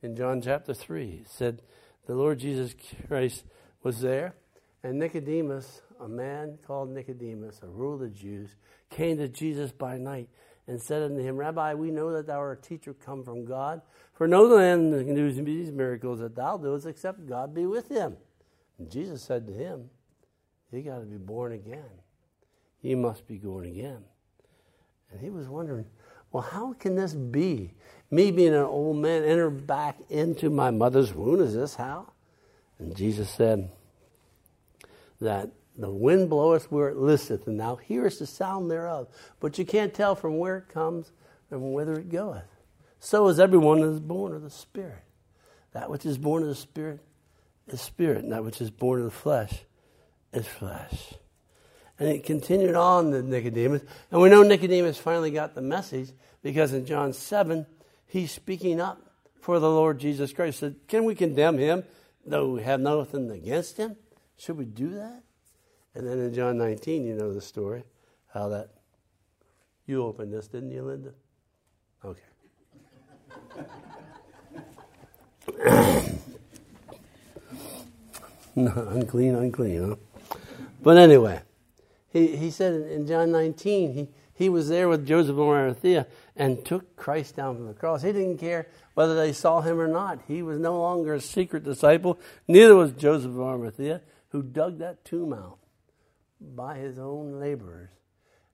in 0.02 0.16
John 0.16 0.42
chapter 0.42 0.74
3. 0.74 1.20
It 1.22 1.28
said 1.28 1.62
the 2.08 2.16
Lord 2.16 2.40
Jesus 2.40 2.74
Christ 3.06 3.44
was 3.84 4.00
there, 4.00 4.34
and 4.82 4.98
Nicodemus, 4.98 5.82
a 6.00 6.08
man 6.08 6.58
called 6.66 6.90
Nicodemus, 6.90 7.60
a 7.62 7.68
ruler 7.68 7.94
of 7.94 8.00
the 8.00 8.08
Jews, 8.08 8.56
came 8.90 9.18
to 9.18 9.28
Jesus 9.28 9.70
by 9.70 9.98
night 9.98 10.28
and 10.66 10.82
said 10.82 11.02
unto 11.02 11.22
him, 11.22 11.36
Rabbi, 11.36 11.74
we 11.74 11.92
know 11.92 12.10
that 12.10 12.26
thou 12.26 12.40
art 12.40 12.58
a 12.58 12.68
teacher 12.68 12.92
come 12.92 13.22
from 13.22 13.44
God, 13.44 13.82
for 14.14 14.26
no 14.26 14.48
man 14.58 14.90
can 14.90 15.14
do 15.14 15.30
these 15.30 15.70
miracles 15.70 16.18
that 16.18 16.34
thou 16.34 16.56
doest 16.56 16.86
except 16.86 17.28
God 17.28 17.54
be 17.54 17.66
with 17.66 17.88
him. 17.88 18.16
And 18.80 18.90
Jesus 18.90 19.22
said 19.22 19.46
to 19.46 19.52
him, 19.52 19.90
You 20.72 20.82
got 20.82 20.98
to 20.98 21.06
be 21.06 21.18
born 21.18 21.52
again. 21.52 22.00
You 22.80 22.96
must 22.96 23.28
be 23.28 23.38
born 23.38 23.64
again. 23.64 24.02
And 25.12 25.20
he 25.20 25.30
was 25.30 25.48
wondering, 25.48 25.84
well, 26.32 26.42
how 26.42 26.72
can 26.74 26.96
this 26.96 27.14
be? 27.14 27.72
Me 28.10 28.30
being 28.30 28.54
an 28.54 28.62
old 28.62 28.96
man, 28.96 29.24
enter 29.24 29.50
back 29.50 29.98
into 30.10 30.50
my 30.50 30.70
mother's 30.70 31.14
womb. 31.14 31.40
Is 31.40 31.54
this 31.54 31.74
how? 31.76 32.12
And 32.78 32.96
Jesus 32.96 33.30
said 33.30 33.70
that 35.20 35.50
the 35.76 35.90
wind 35.90 36.28
bloweth 36.28 36.70
where 36.70 36.88
it 36.88 36.96
listeth, 36.96 37.46
and 37.46 37.58
thou 37.58 37.76
hearest 37.76 38.18
the 38.18 38.26
sound 38.26 38.70
thereof, 38.70 39.08
but 39.40 39.58
you 39.58 39.64
can't 39.64 39.94
tell 39.94 40.14
from 40.14 40.38
where 40.38 40.58
it 40.58 40.68
comes 40.68 41.12
and 41.50 41.72
whither 41.72 41.94
it 41.94 42.10
goeth. 42.10 42.44
So 43.00 43.28
is 43.28 43.40
everyone 43.40 43.80
that 43.80 43.88
is 43.88 44.00
born 44.00 44.34
of 44.34 44.42
the 44.42 44.50
Spirit. 44.50 45.04
That 45.72 45.90
which 45.90 46.04
is 46.04 46.18
born 46.18 46.42
of 46.42 46.48
the 46.48 46.54
Spirit 46.54 47.00
is 47.68 47.80
spirit, 47.80 48.24
and 48.24 48.32
that 48.32 48.44
which 48.44 48.60
is 48.60 48.70
born 48.70 49.00
of 49.00 49.04
the 49.06 49.10
flesh 49.10 49.64
is 50.32 50.46
flesh. 50.46 51.14
And 52.02 52.10
it 52.10 52.24
continued 52.24 52.74
on 52.74 53.12
to 53.12 53.22
Nicodemus. 53.22 53.82
And 54.10 54.20
we 54.20 54.28
know 54.28 54.42
Nicodemus 54.42 54.98
finally 54.98 55.30
got 55.30 55.54
the 55.54 55.62
message 55.62 56.10
because 56.42 56.72
in 56.72 56.84
John 56.84 57.12
7, 57.12 57.64
he's 58.06 58.32
speaking 58.32 58.80
up 58.80 59.00
for 59.40 59.60
the 59.60 59.70
Lord 59.70 60.00
Jesus 60.00 60.32
Christ. 60.32 60.58
He 60.58 60.60
said, 60.66 60.74
Can 60.88 61.04
we 61.04 61.14
condemn 61.14 61.58
him 61.58 61.84
though 62.26 62.54
we 62.54 62.62
have 62.64 62.80
nothing 62.80 63.30
against 63.30 63.76
him? 63.76 63.94
Should 64.36 64.58
we 64.58 64.64
do 64.64 64.90
that? 64.94 65.22
And 65.94 66.04
then 66.04 66.18
in 66.18 66.34
John 66.34 66.58
19, 66.58 67.04
you 67.04 67.14
know 67.14 67.32
the 67.32 67.40
story, 67.40 67.84
how 68.34 68.48
that. 68.48 68.70
You 69.86 70.02
opened 70.02 70.32
this, 70.32 70.48
didn't 70.48 70.72
you, 70.72 70.82
Linda? 70.82 71.12
Okay. 72.04 72.20
unclean, 78.56 79.36
unclean, 79.36 79.88
huh? 79.88 79.94
But 80.82 80.96
anyway. 80.96 81.42
He, 82.12 82.36
he 82.36 82.50
said 82.50 82.74
in 82.74 83.06
John 83.06 83.32
19, 83.32 83.94
he, 83.94 84.08
he 84.34 84.48
was 84.48 84.68
there 84.68 84.88
with 84.88 85.06
Joseph 85.06 85.32
of 85.32 85.40
Arimathea 85.40 86.06
and 86.36 86.64
took 86.64 86.96
Christ 86.96 87.36
down 87.36 87.56
from 87.56 87.66
the 87.66 87.74
cross. 87.74 88.02
He 88.02 88.12
didn't 88.12 88.38
care 88.38 88.68
whether 88.94 89.14
they 89.14 89.32
saw 89.32 89.60
him 89.60 89.80
or 89.80 89.88
not. 89.88 90.20
He 90.28 90.42
was 90.42 90.58
no 90.58 90.78
longer 90.78 91.14
a 91.14 91.20
secret 91.20 91.64
disciple. 91.64 92.18
Neither 92.46 92.74
was 92.74 92.92
Joseph 92.92 93.30
of 93.30 93.40
Arimathea, 93.40 94.02
who 94.28 94.42
dug 94.42 94.78
that 94.78 95.04
tomb 95.04 95.32
out 95.32 95.58
by 96.40 96.76
his 96.76 96.98
own 96.98 97.38
laborers 97.40 97.90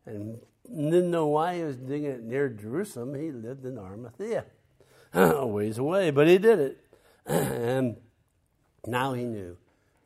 and 0.07 0.39
didn't 0.67 1.11
know 1.11 1.27
why 1.27 1.57
he 1.57 1.63
was 1.63 1.77
digging 1.77 2.11
it 2.11 2.23
near 2.23 2.49
Jerusalem. 2.49 3.15
He 3.15 3.31
lived 3.31 3.65
in 3.65 3.79
Arimathea, 3.79 4.45
a 5.15 5.47
ways 5.47 5.79
away, 5.79 6.11
but 6.11 6.29
he 6.29 6.39
did 6.39 6.59
it. 6.59 6.79
and 7.27 7.97
now 8.87 9.15
he 9.15 9.25
knew 9.25 9.57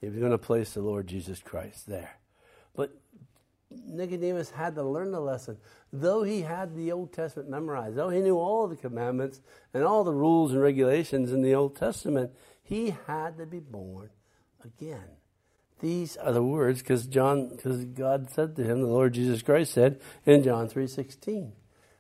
he 0.01 0.09
was 0.09 0.17
going 0.17 0.31
to 0.31 0.39
place 0.39 0.73
the 0.73 0.81
Lord 0.81 1.07
Jesus 1.07 1.41
Christ 1.41 1.87
there. 1.87 2.17
Nicodemus 3.87 4.51
had 4.51 4.75
to 4.75 4.83
learn 4.83 5.11
the 5.11 5.21
lesson. 5.21 5.59
Though 5.93 6.23
he 6.23 6.43
had 6.43 6.75
the 6.75 6.93
Old 6.93 7.13
Testament 7.13 7.51
memorized, 7.51 7.97
though 7.97 8.09
he 8.09 8.21
knew 8.21 8.39
all 8.39 8.67
the 8.69 8.77
commandments 8.77 9.41
and 9.75 9.85
all 9.85 10.05
the 10.05 10.13
rules 10.13 10.53
and 10.53 10.61
regulations 10.61 11.33
in 11.33 11.43
the 11.43 11.55
Old 11.55 11.77
Testament, 11.77 12.33
he 12.63 12.95
had 13.07 13.37
to 13.39 13.47
be 13.47 13.61
born 13.61 14.11
again. 14.65 15.17
These 15.81 16.17
are 16.17 16.33
the 16.33 16.43
words 16.43 16.81
because 16.81 17.07
John, 17.07 17.49
because 17.49 17.85
God 17.85 18.31
said 18.31 18.55
to 18.57 18.63
him, 18.63 18.81
the 18.81 18.87
Lord 18.87 19.15
Jesus 19.15 19.43
Christ 19.43 19.73
said 19.73 20.01
in 20.25 20.45
John 20.45 20.69
three 20.69 20.87
sixteen, 20.87 21.55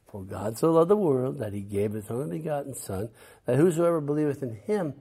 "For 0.07 0.23
God 0.23 0.57
so 0.57 0.73
loved 0.73 0.91
the 0.91 0.97
world 0.97 1.39
that 1.39 1.53
He 1.53 1.63
gave 1.63 1.93
His 1.93 2.11
only 2.11 2.39
begotten 2.39 2.75
Son, 2.75 3.09
that 3.45 3.57
whosoever 3.57 4.01
believeth 4.01 4.43
in 4.43 4.55
Him 4.55 4.95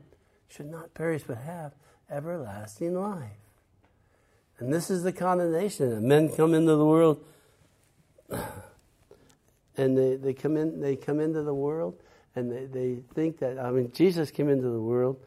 should 0.48 0.66
not 0.66 0.96
perish 0.96 1.24
but 1.28 1.38
have 1.38 1.76
everlasting 2.10 2.96
life." 2.96 3.41
And 4.62 4.72
this 4.72 4.92
is 4.92 5.02
the 5.02 5.12
condemnation. 5.12 6.08
Men 6.08 6.30
come 6.30 6.54
into 6.54 6.76
the 6.76 6.86
world 6.86 7.26
and 9.76 9.98
they, 9.98 10.16
they 10.18 10.34
come 10.36 10.56
in 10.56 10.80
they 10.80 10.96
come 10.96 11.20
into 11.20 11.42
the 11.42 11.54
world 11.54 12.00
and 12.36 12.52
they, 12.52 12.66
they 12.66 13.02
think 13.16 13.40
that 13.40 13.58
I 13.58 13.72
mean 13.72 13.92
Jesus 13.92 14.30
came 14.30 14.50
into 14.50 14.70
the 14.70 14.80
world 14.80 15.20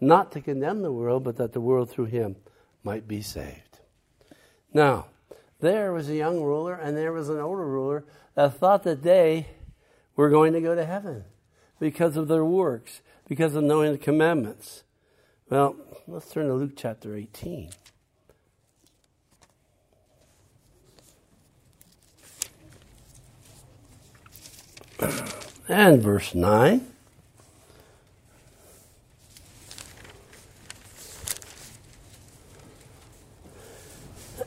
not 0.00 0.32
to 0.32 0.40
condemn 0.40 0.82
the 0.82 0.90
world, 0.90 1.22
but 1.22 1.36
that 1.36 1.52
the 1.52 1.60
world 1.60 1.88
through 1.88 2.06
him 2.06 2.34
might 2.82 3.06
be 3.06 3.22
saved. 3.22 3.78
Now, 4.74 5.06
there 5.60 5.92
was 5.92 6.08
a 6.08 6.16
young 6.16 6.42
ruler 6.42 6.74
and 6.74 6.96
there 6.96 7.12
was 7.12 7.28
an 7.28 7.38
older 7.38 7.66
ruler 7.66 8.04
that 8.34 8.56
thought 8.56 8.82
that 8.82 9.04
they 9.04 9.46
were 10.16 10.30
going 10.30 10.52
to 10.54 10.60
go 10.60 10.74
to 10.74 10.84
heaven 10.84 11.24
because 11.78 12.16
of 12.16 12.26
their 12.26 12.44
works, 12.44 13.02
because 13.28 13.54
of 13.54 13.62
knowing 13.62 13.92
the 13.92 13.98
commandments. 13.98 14.82
Well, 15.48 15.76
let's 16.08 16.32
turn 16.32 16.48
to 16.48 16.54
Luke 16.54 16.72
chapter 16.76 17.14
18. 17.14 17.70
And 25.68 26.02
verse 26.02 26.34
9. 26.34 26.86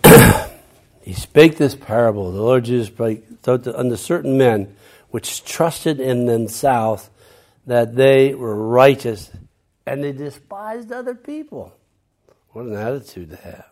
he 1.02 1.14
spake 1.14 1.58
this 1.58 1.76
parable. 1.76 2.32
The 2.32 2.42
Lord 2.42 2.66
Jesus 2.66 2.88
spake 2.88 3.24
unto 3.48 3.96
certain 3.96 4.38
men 4.38 4.76
which 5.10 5.44
trusted 5.46 6.00
in 6.00 6.26
themselves 6.26 7.10
that 7.66 7.96
they 7.96 8.34
were 8.34 8.56
righteous 8.56 9.32
and 9.86 10.04
they 10.04 10.12
despised 10.12 10.92
other 10.92 11.16
people. 11.16 11.74
What 12.50 12.66
an 12.66 12.76
attitude 12.76 13.30
to 13.32 13.38
have. 13.38 13.70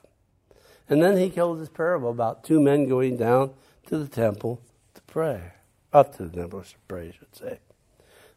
And 0.89 1.01
then 1.01 1.17
he 1.17 1.29
told 1.29 1.59
this 1.59 1.69
parable 1.69 2.09
about 2.09 2.43
two 2.43 2.59
men 2.59 2.88
going 2.89 3.17
down 3.17 3.51
to 3.88 3.97
the 3.97 4.07
temple 4.07 4.61
to 4.93 5.01
pray. 5.03 5.53
Up 5.93 6.15
to 6.17 6.24
the 6.24 6.38
temple 6.38 6.63
I 6.91 7.12
should 7.12 7.36
say. 7.36 7.60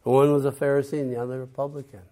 One 0.02 0.32
was 0.32 0.44
a 0.44 0.52
Pharisee 0.52 1.00
and 1.00 1.12
the 1.12 1.20
other 1.20 1.42
a 1.42 1.46
publican. 1.46 2.02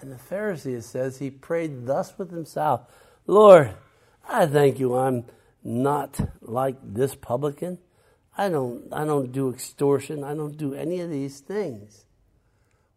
And 0.00 0.10
the 0.10 0.16
Pharisee, 0.16 0.82
says, 0.82 1.18
he 1.18 1.30
prayed 1.30 1.86
thus 1.86 2.18
with 2.18 2.30
himself 2.30 2.82
Lord, 3.26 3.74
I 4.28 4.46
thank 4.46 4.80
you 4.80 4.96
I'm 4.96 5.24
not 5.62 6.20
like 6.40 6.76
this 6.82 7.14
publican. 7.14 7.78
I 8.36 8.48
don't, 8.48 8.92
I 8.92 9.04
don't 9.04 9.30
do 9.30 9.50
extortion. 9.50 10.24
I 10.24 10.34
don't 10.34 10.56
do 10.56 10.74
any 10.74 11.00
of 11.00 11.10
these 11.10 11.40
things. 11.40 12.04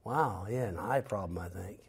Wow, 0.03 0.45
he 0.47 0.55
had 0.55 0.69
an 0.69 0.79
eye 0.79 1.01
problem, 1.01 1.37
I 1.37 1.49
think. 1.49 1.79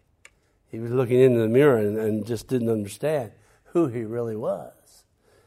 He 0.70 0.80
was 0.80 0.90
looking 0.90 1.20
into 1.20 1.40
the 1.40 1.48
mirror 1.48 1.78
and, 1.78 1.96
and 1.96 2.26
just 2.26 2.48
didn't 2.48 2.70
understand 2.70 3.32
who 3.66 3.86
he 3.86 4.04
really 4.04 4.36
was. 4.36 5.04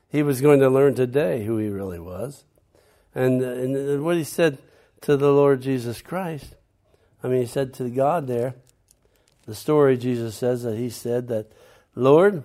He 0.08 0.24
was 0.24 0.42
going 0.42 0.60
to 0.62 0.70
learn 0.70 0.96
today 0.96 1.46
who 1.46 1.58
he 1.58 1.68
really 1.68 2.00
was. 2.00 2.46
And, 3.16 3.42
and 3.42 4.04
what 4.04 4.18
he 4.18 4.24
said 4.24 4.60
to 5.02 5.18
the 5.18 5.32
Lord 5.32 5.62
Jesus 5.62 6.02
Christ, 6.02 6.56
I 7.24 7.28
mean, 7.28 7.42
he 7.42 7.48
said 7.48 7.74
to 7.76 7.90
God 7.90 8.28
there, 8.28 8.56
the 9.46 9.56
story 9.56 9.98
Jesus 9.98 10.36
says 10.36 10.64
that 10.64 10.78
he 10.78 10.90
said 10.90 11.28
that, 11.30 11.52
Lord, 11.96 12.44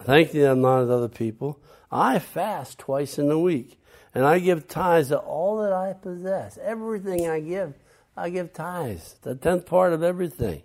thank 0.00 0.30
thee 0.30 0.44
I'm 0.44 0.60
not 0.60 0.82
as 0.82 0.90
other 0.90 1.08
people. 1.08 1.58
I 1.90 2.18
fast 2.18 2.78
twice 2.78 3.18
in 3.18 3.28
the 3.28 3.38
week, 3.38 3.80
and 4.14 4.24
I 4.24 4.38
give 4.38 4.68
tithes 4.68 5.10
of 5.10 5.20
all 5.20 5.60
that 5.62 5.72
I 5.72 5.94
possess. 5.94 6.58
Everything 6.62 7.28
I 7.28 7.40
give, 7.40 7.74
I 8.16 8.30
give 8.30 8.52
tithes, 8.52 9.16
the 9.22 9.34
tenth 9.34 9.66
part 9.66 9.92
of 9.92 10.02
everything. 10.02 10.62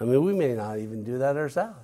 I 0.00 0.04
mean, 0.04 0.22
we 0.24 0.32
may 0.32 0.54
not 0.54 0.78
even 0.78 1.02
do 1.02 1.18
that 1.18 1.36
ourselves. 1.36 1.80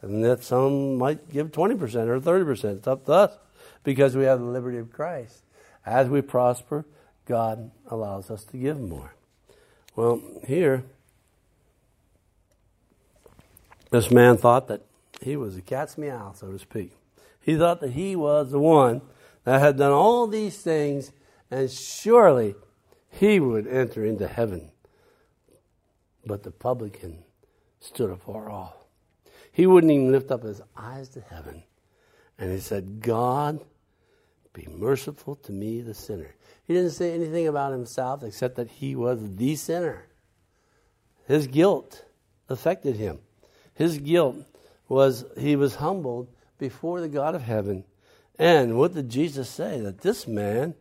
And 0.00 0.24
that 0.24 0.42
some 0.42 0.96
might 0.96 1.30
give 1.30 1.52
20% 1.52 1.80
or 2.08 2.20
30%. 2.20 2.78
It's 2.78 2.86
up 2.86 3.06
to 3.06 3.12
us 3.12 3.38
because 3.84 4.16
we 4.16 4.24
have 4.24 4.40
the 4.40 4.46
liberty 4.46 4.78
of 4.78 4.92
Christ. 4.92 5.41
As 5.84 6.08
we 6.08 6.20
prosper, 6.20 6.84
God 7.26 7.70
allows 7.88 8.30
us 8.30 8.44
to 8.44 8.56
give 8.56 8.80
more. 8.80 9.14
Well, 9.96 10.22
here, 10.46 10.84
this 13.90 14.10
man 14.10 14.36
thought 14.36 14.68
that 14.68 14.82
he 15.20 15.36
was 15.36 15.56
a 15.56 15.60
cat's 15.60 15.98
meow, 15.98 16.32
so 16.34 16.50
to 16.50 16.58
speak. 16.58 16.96
He 17.40 17.56
thought 17.56 17.80
that 17.80 17.92
he 17.92 18.16
was 18.16 18.50
the 18.50 18.58
one 18.58 19.02
that 19.44 19.60
had 19.60 19.76
done 19.76 19.92
all 19.92 20.26
these 20.26 20.58
things, 20.58 21.12
and 21.50 21.70
surely 21.70 22.54
he 23.10 23.40
would 23.40 23.66
enter 23.66 24.04
into 24.04 24.26
heaven. 24.26 24.70
But 26.24 26.44
the 26.44 26.50
publican 26.50 27.24
stood 27.80 28.10
afar 28.10 28.50
off. 28.50 28.76
He 29.50 29.66
wouldn't 29.66 29.92
even 29.92 30.12
lift 30.12 30.30
up 30.30 30.44
his 30.44 30.62
eyes 30.76 31.08
to 31.10 31.20
heaven. 31.20 31.64
And 32.38 32.50
he 32.50 32.58
said, 32.58 33.00
God, 33.00 33.64
be 34.52 34.66
merciful 34.70 35.36
to 35.36 35.52
me, 35.52 35.80
the 35.80 35.94
sinner. 35.94 36.34
He 36.64 36.74
didn't 36.74 36.90
say 36.90 37.12
anything 37.12 37.48
about 37.48 37.72
himself 37.72 38.22
except 38.22 38.56
that 38.56 38.68
he 38.68 38.94
was 38.94 39.36
the 39.36 39.56
sinner. 39.56 40.06
His 41.26 41.46
guilt 41.46 42.04
affected 42.48 42.96
him. 42.96 43.20
His 43.74 43.98
guilt 43.98 44.36
was 44.88 45.24
he 45.38 45.56
was 45.56 45.76
humbled 45.76 46.28
before 46.58 47.00
the 47.00 47.08
God 47.08 47.34
of 47.34 47.42
heaven. 47.42 47.84
And 48.38 48.78
what 48.78 48.94
did 48.94 49.08
Jesus 49.08 49.48
say? 49.48 49.80
That 49.80 50.00
this 50.00 50.26
man, 50.26 50.74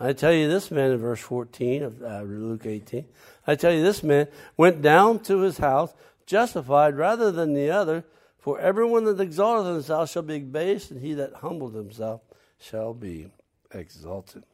I 0.00 0.12
tell 0.12 0.32
you, 0.32 0.48
this 0.48 0.70
man 0.70 0.92
in 0.92 0.98
verse 0.98 1.20
14 1.20 1.82
of 1.82 2.02
uh, 2.02 2.22
Luke 2.22 2.66
18, 2.66 3.04
I 3.46 3.54
tell 3.54 3.72
you, 3.72 3.82
this 3.82 4.02
man 4.02 4.28
went 4.56 4.82
down 4.82 5.20
to 5.20 5.40
his 5.40 5.58
house 5.58 5.92
justified 6.26 6.96
rather 6.96 7.30
than 7.30 7.54
the 7.54 7.70
other. 7.70 8.04
For 8.38 8.58
everyone 8.58 9.04
that 9.04 9.20
exalteth 9.20 9.72
himself 9.72 10.10
shall 10.10 10.22
be 10.22 10.36
abased, 10.36 10.90
and 10.90 11.00
he 11.00 11.14
that 11.14 11.34
humbled 11.36 11.74
himself 11.74 12.20
shall 12.60 12.94
be 12.94 13.30
exalted. 13.72 14.44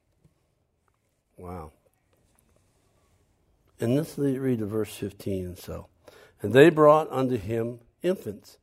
Wow. 1.36 1.72
And 3.80 3.96
let's 3.96 4.18
read 4.18 4.58
to 4.58 4.66
verse 4.66 4.94
15 4.94 5.44
and 5.46 5.58
so. 5.58 5.86
And 6.42 6.52
they 6.52 6.70
brought 6.70 7.10
unto 7.10 7.36
him 7.36 7.80
infants, 8.02 8.58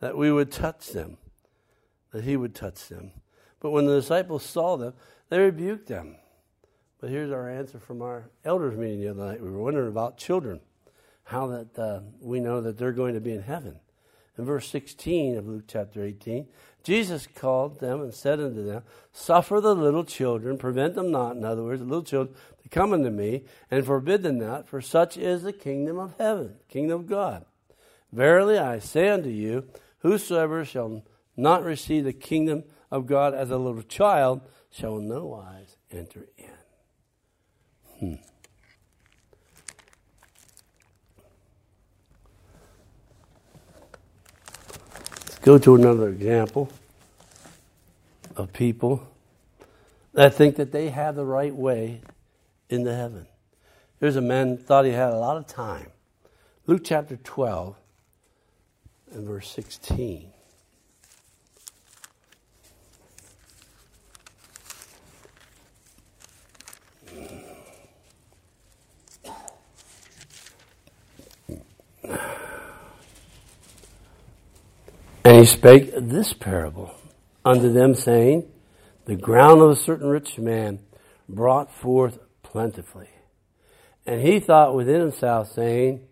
that 0.00 0.16
we 0.16 0.32
would 0.32 0.50
touch 0.50 0.88
them, 0.88 1.18
that 2.12 2.24
he 2.24 2.36
would 2.36 2.54
touch 2.54 2.88
them. 2.88 3.12
But 3.60 3.70
when 3.70 3.86
the 3.86 4.00
disciples 4.00 4.44
saw 4.44 4.76
them, 4.76 4.94
they 5.28 5.38
rebuked 5.38 5.86
them. 5.86 6.16
But 7.00 7.10
here's 7.10 7.32
our 7.32 7.48
answer 7.48 7.78
from 7.78 8.02
our 8.02 8.30
elders 8.44 8.76
meeting 8.76 9.00
the 9.00 9.08
other 9.08 9.24
night. 9.24 9.40
We 9.40 9.50
were 9.50 9.62
wondering 9.62 9.88
about 9.88 10.18
children, 10.18 10.60
how 11.24 11.46
that 11.48 11.78
uh, 11.78 12.00
we 12.20 12.40
know 12.40 12.60
that 12.60 12.78
they're 12.78 12.92
going 12.92 13.14
to 13.14 13.20
be 13.20 13.32
in 13.32 13.42
heaven. 13.42 13.80
In 14.40 14.46
verse 14.46 14.70
16 14.70 15.36
of 15.36 15.46
Luke 15.46 15.64
chapter 15.68 16.02
18, 16.02 16.46
Jesus 16.82 17.26
called 17.26 17.78
them 17.78 18.00
and 18.00 18.14
said 18.14 18.40
unto 18.40 18.64
them, 18.64 18.84
Suffer 19.12 19.60
the 19.60 19.74
little 19.74 20.02
children, 20.02 20.56
prevent 20.56 20.94
them 20.94 21.10
not, 21.10 21.36
in 21.36 21.44
other 21.44 21.62
words, 21.62 21.82
the 21.82 21.86
little 21.86 22.02
children, 22.02 22.34
to 22.62 22.68
come 22.70 22.94
unto 22.94 23.10
me, 23.10 23.44
and 23.70 23.84
forbid 23.84 24.22
them 24.22 24.38
not, 24.38 24.66
for 24.66 24.80
such 24.80 25.18
is 25.18 25.42
the 25.42 25.52
kingdom 25.52 25.98
of 25.98 26.14
heaven, 26.16 26.54
kingdom 26.70 27.00
of 27.00 27.06
God. 27.06 27.44
Verily 28.12 28.56
I 28.56 28.78
say 28.78 29.10
unto 29.10 29.28
you, 29.28 29.68
whosoever 29.98 30.64
shall 30.64 31.04
not 31.36 31.62
receive 31.62 32.04
the 32.04 32.14
kingdom 32.14 32.64
of 32.90 33.06
God 33.06 33.34
as 33.34 33.50
a 33.50 33.58
little 33.58 33.82
child 33.82 34.40
shall 34.70 34.96
in 34.96 35.06
no 35.06 35.26
wise 35.26 35.76
enter 35.92 36.28
in. 36.38 36.46
Hmm. 37.98 38.29
Go 45.50 45.58
to 45.58 45.74
another 45.74 46.08
example 46.10 46.70
of 48.36 48.52
people 48.52 49.02
that 50.12 50.32
think 50.32 50.54
that 50.54 50.70
they 50.70 50.90
have 50.90 51.16
the 51.16 51.24
right 51.24 51.52
way 51.52 52.00
into 52.68 52.94
heaven. 52.94 53.26
Here's 53.98 54.14
a 54.14 54.20
man 54.20 54.56
thought 54.56 54.84
he 54.84 54.92
had 54.92 55.12
a 55.12 55.18
lot 55.18 55.36
of 55.36 55.48
time. 55.48 55.88
Luke 56.68 56.82
chapter 56.84 57.16
12 57.16 57.74
and 59.12 59.26
verse 59.26 59.50
16. 59.50 60.30
And 75.22 75.29
he 75.40 75.46
spake 75.46 75.90
this 75.96 76.34
parable 76.34 76.94
unto 77.46 77.72
them, 77.72 77.94
saying, 77.94 78.46
The 79.06 79.16
ground 79.16 79.62
of 79.62 79.70
a 79.70 79.76
certain 79.76 80.08
rich 80.08 80.38
man 80.38 80.80
brought 81.30 81.72
forth 81.72 82.18
plentifully. 82.42 83.08
And 84.04 84.20
he 84.20 84.38
thought 84.38 84.74
within 84.74 85.00
himself, 85.00 85.50
saying, 85.50 86.06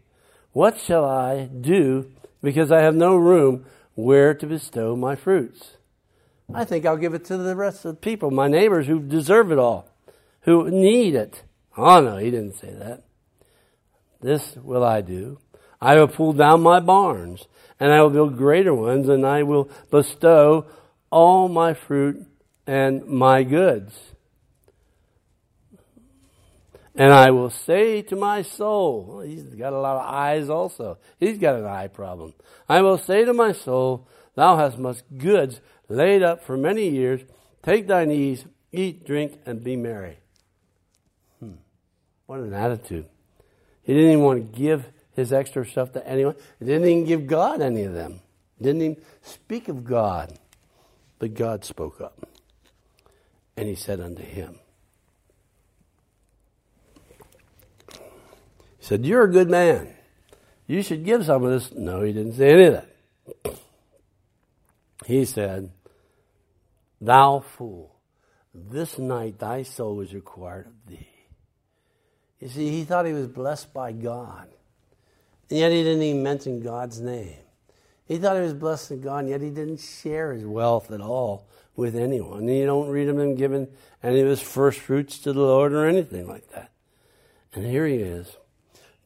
What 0.53 0.81
shall 0.81 1.05
I 1.05 1.45
do, 1.45 2.11
because 2.43 2.73
I 2.73 2.81
have 2.81 2.95
no 2.95 3.17
room 3.17 3.67
where 3.95 4.33
to 4.33 4.47
bestow 4.47 4.97
my 4.97 5.15
fruits? 5.15 5.77
I 6.55 6.65
think 6.65 6.87
I'll 6.87 6.97
give 6.97 7.13
it 7.13 7.27
to 7.27 7.37
the 7.37 7.55
rest 7.55 7.85
of 7.85 7.97
the 7.97 8.01
people, 8.01 8.31
my 8.31 8.49
neighbors 8.49 8.87
who 8.87 8.99
deserve 8.99 9.53
it 9.53 9.59
all, 9.59 9.91
who 10.43 10.71
need 10.71 11.15
it. 11.15 11.43
Oh 11.77 12.01
no, 12.01 12.17
he 12.17 12.31
didn't 12.31 12.55
say 12.55 12.73
that. 12.73 13.03
This 14.23 14.57
will 14.57 14.83
I 14.83 15.03
do. 15.03 15.39
I 15.81 15.97
will 15.97 16.09
pull 16.09 16.33
down 16.33 16.63
my 16.63 16.81
barns, 16.81 17.47
and 17.79 17.93
I 17.93 18.03
will 18.03 18.11
build 18.11 18.37
greater 18.37 18.75
ones, 18.75 19.09
and 19.09 19.27
I 19.27 19.43
will 19.43 19.71
bestow 19.91 20.67
all 21.11 21.49
my 21.49 21.75
fruit 21.75 22.25
and 22.67 23.07
my 23.07 23.45
goods. 23.45 23.95
And 26.95 27.13
I 27.13 27.31
will 27.31 27.51
say 27.51 28.03
to 28.03 28.17
my 28.17 28.43
soul, 28.43 29.23
he's 29.25 29.45
got 29.45 29.73
a 29.73 29.79
lot 29.79 29.97
of 29.97 30.13
eyes 30.13 30.51
also. 30.51 30.99
He's 31.21 31.39
got 31.39 31.55
an 31.55 31.65
eye 31.65 31.87
problem. 31.87 32.35
I 32.69 32.83
will 32.83 32.99
say 32.99 33.25
to 33.25 33.33
my 33.33 33.53
soul, 33.53 34.09
Thou 34.35 34.57
hast 34.57 34.79
much 34.79 34.99
goods 35.17 35.61
laid 35.89 36.23
up 36.23 36.45
for 36.45 36.57
many 36.57 36.89
years. 36.89 37.21
Take 37.63 37.87
thine 37.87 38.11
ease, 38.11 38.45
eat, 38.73 39.07
drink, 39.07 39.39
and 39.47 39.63
be 39.63 39.77
merry. 39.77 40.19
Hmm. 41.41 41.55
What 42.27 42.41
an 42.41 42.55
attitude. 42.55 43.07
He 43.83 43.95
didn't 43.95 44.11
even 44.11 44.25
want 44.25 44.53
to 44.53 44.59
give 44.59 44.85
his 45.19 45.33
extra 45.33 45.67
stuff 45.67 45.93
to 45.93 46.07
anyone. 46.07 46.35
He 46.59 46.65
didn't 46.65 46.89
even 46.89 47.05
give 47.05 47.27
God 47.27 47.61
any 47.61 47.85
of 47.85 47.93
them. 47.93 48.21
He 48.57 48.65
didn't 48.65 48.83
even 48.83 48.97
speak 49.23 49.69
of 49.69 49.85
God. 49.85 50.39
But 51.19 51.35
God 51.35 51.65
spoke 51.65 52.01
up. 52.01 52.29
And 53.57 53.69
he 53.69 53.75
said 53.75 54.01
unto 54.01 54.23
him, 54.23 54.59
He 57.91 58.87
said, 58.87 59.05
You're 59.05 59.25
a 59.25 59.31
good 59.31 59.51
man. 59.51 59.95
You 60.67 60.83
should 60.83 61.05
give 61.05 61.25
some 61.25 61.43
of 61.43 61.51
this. 61.51 61.73
No, 61.73 62.03
he 62.03 62.13
didn't 62.13 62.35
say 62.35 62.51
any 62.51 62.65
of 62.65 62.73
that. 62.75 63.59
He 65.07 65.25
said, 65.25 65.71
Thou 67.01 67.41
fool, 67.41 67.97
this 68.53 68.99
night 68.99 69.39
thy 69.39 69.63
soul 69.63 70.01
is 70.01 70.13
required 70.13 70.67
of 70.67 70.87
thee. 70.87 71.09
You 72.41 72.49
see, 72.49 72.71
he 72.71 72.85
thought 72.85 73.07
he 73.07 73.13
was 73.15 73.27
blessed 73.27 73.73
by 73.73 73.93
God. 73.93 74.49
And 75.51 75.59
yet 75.59 75.73
he 75.73 75.83
didn't 75.83 76.03
even 76.03 76.23
mention 76.23 76.61
God's 76.61 77.01
name. 77.01 77.37
He 78.07 78.17
thought 78.19 78.37
he 78.37 78.43
was 78.43 78.55
blessed 78.55 78.91
by 78.91 78.97
God, 78.97 79.19
and 79.21 79.29
yet 79.29 79.41
he 79.41 79.51
didn't 79.51 79.81
share 79.81 80.33
his 80.33 80.45
wealth 80.45 80.91
at 80.91 81.01
all 81.01 81.47
with 81.77 81.95
anyone. 81.95 82.41
And 82.41 82.57
you 82.57 82.67
don't 82.67 82.89
read 82.89 83.09
him 83.09 83.35
giving 83.35 83.69
any 84.03 84.21
of 84.21 84.29
his 84.29 84.41
first 84.41 84.81
fruits 84.81 85.19
to 85.21 85.33
the 85.33 85.41
Lord 85.41 85.73
or 85.73 85.87
anything 85.87 86.27
like 86.27 86.51
that. 86.53 86.71
And 87.55 87.67
here 87.67 87.87
he 87.87 87.97
is. 87.97 88.37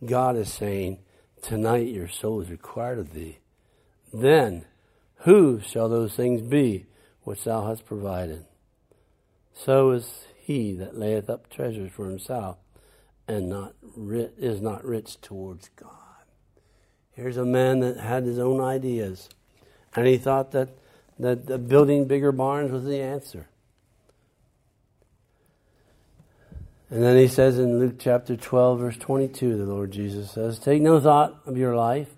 God 0.05 0.37
is 0.37 0.53
saying, 0.53 0.99
Tonight 1.43 1.89
your 1.89 2.09
soul 2.09 2.41
is 2.41 2.51
required 2.51 2.99
of 2.99 3.13
thee. 3.13 3.39
Then 4.13 4.65
who 5.19 5.61
shall 5.61 5.89
those 5.89 6.15
things 6.15 6.43
be 6.43 6.87
which 7.23 7.45
thou 7.45 7.67
hast 7.67 7.85
provided? 7.85 8.45
So 9.55 9.91
is 9.91 10.25
he 10.37 10.73
that 10.75 10.99
layeth 10.99 11.31
up 11.31 11.49
treasures 11.49 11.93
for 11.93 12.07
himself 12.09 12.59
and 13.29 13.49
not 13.49 13.75
is 14.39 14.61
not 14.61 14.85
rich 14.85 15.21
towards 15.21 15.69
God. 15.77 16.02
Here's 17.15 17.37
a 17.37 17.45
man 17.45 17.81
that 17.81 17.99
had 17.99 18.25
his 18.25 18.39
own 18.39 18.61
ideas, 18.61 19.29
and 19.95 20.07
he 20.07 20.17
thought 20.17 20.53
that, 20.53 20.71
that 21.19 21.69
building 21.69 22.07
bigger 22.07 22.33
barns 22.33 22.73
was 22.73 22.85
the 22.85 23.01
answer. 23.01 23.49
And 26.89 27.03
then 27.03 27.17
he 27.17 27.29
says 27.29 27.59
in 27.59 27.79
Luke 27.79 27.95
chapter 27.99 28.37
12, 28.37 28.79
verse 28.79 28.97
22, 28.99 29.57
the 29.57 29.65
Lord 29.65 29.93
Jesus 29.93 30.31
says, 30.31 30.59
Take 30.59 30.83
no 30.83 31.01
thought 31.01 31.41
of 31.47 31.57
your 31.57 31.75
life 31.75 32.09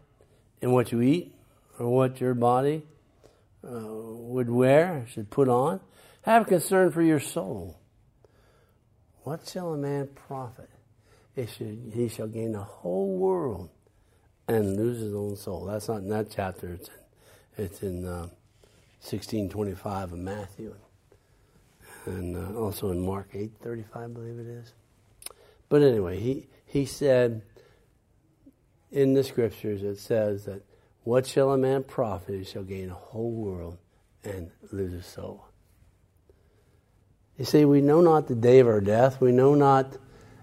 in 0.61 0.73
what 0.73 0.91
you 0.91 1.01
eat 1.01 1.33
or 1.79 1.89
what 1.89 2.21
your 2.21 2.35
body 2.35 2.83
uh, 3.65 3.71
would 3.71 4.51
wear, 4.51 5.07
should 5.09 5.31
put 5.31 5.49
on. 5.49 5.81
Have 6.23 6.47
concern 6.47 6.91
for 6.91 7.03
your 7.03 7.21
soul. 7.21 7.79
What 9.23 9.49
shall 9.49 9.75
a 9.75 9.77
man 9.77 10.09
profit 10.27 10.71
if 11.37 11.57
he 11.57 12.09
shall 12.09 12.27
gain 12.27 12.53
the 12.53 12.63
whole 12.63 13.17
world 13.17 13.71
and 14.49 14.77
lose 14.77 15.01
his 15.01 15.15
own 15.15 15.37
soul? 15.37 15.67
That's 15.67 15.89
not 15.89 15.99
in 15.99 16.09
that 16.11 16.31
chapter. 16.31 16.75
It's 16.75 16.89
in, 16.89 17.65
it's 17.65 17.83
in 17.83 18.05
uh, 18.07 18.29
1625 19.01 20.13
of 20.13 20.19
Matthew 20.19 20.75
and 22.07 22.37
uh, 22.37 22.59
also 22.59 22.91
in 22.91 23.05
Mark 23.05 23.33
8:35, 23.33 23.85
I 23.95 24.07
believe 24.07 24.39
it 24.39 24.47
is. 24.47 24.73
But 25.69 25.83
anyway, 25.83 26.19
he 26.19 26.49
he 26.67 26.85
said 26.85 27.43
in 28.91 29.15
the 29.15 29.25
scriptures 29.25 29.83
it 29.83 29.99
says 29.99 30.45
that 30.45 30.63
what 31.03 31.27
shall 31.27 31.53
a 31.53 31.59
man 31.59 31.83
profit 31.85 32.35
he 32.39 32.45
shall 32.45 32.63
gain 32.63 32.91
a 32.91 32.95
whole 32.95 33.33
world 33.33 33.79
and 34.23 34.51
lose 34.73 34.93
his 34.93 35.07
soul. 35.07 35.47
You 37.39 37.45
see, 37.45 37.65
we 37.65 37.81
know 37.81 38.01
not 38.01 38.29
the 38.29 38.35
day 38.35 38.61
of 38.61 38.69
our 38.69 38.81
death. 38.81 39.21
We 39.21 39.33
know 39.33 39.55
not 39.55 39.97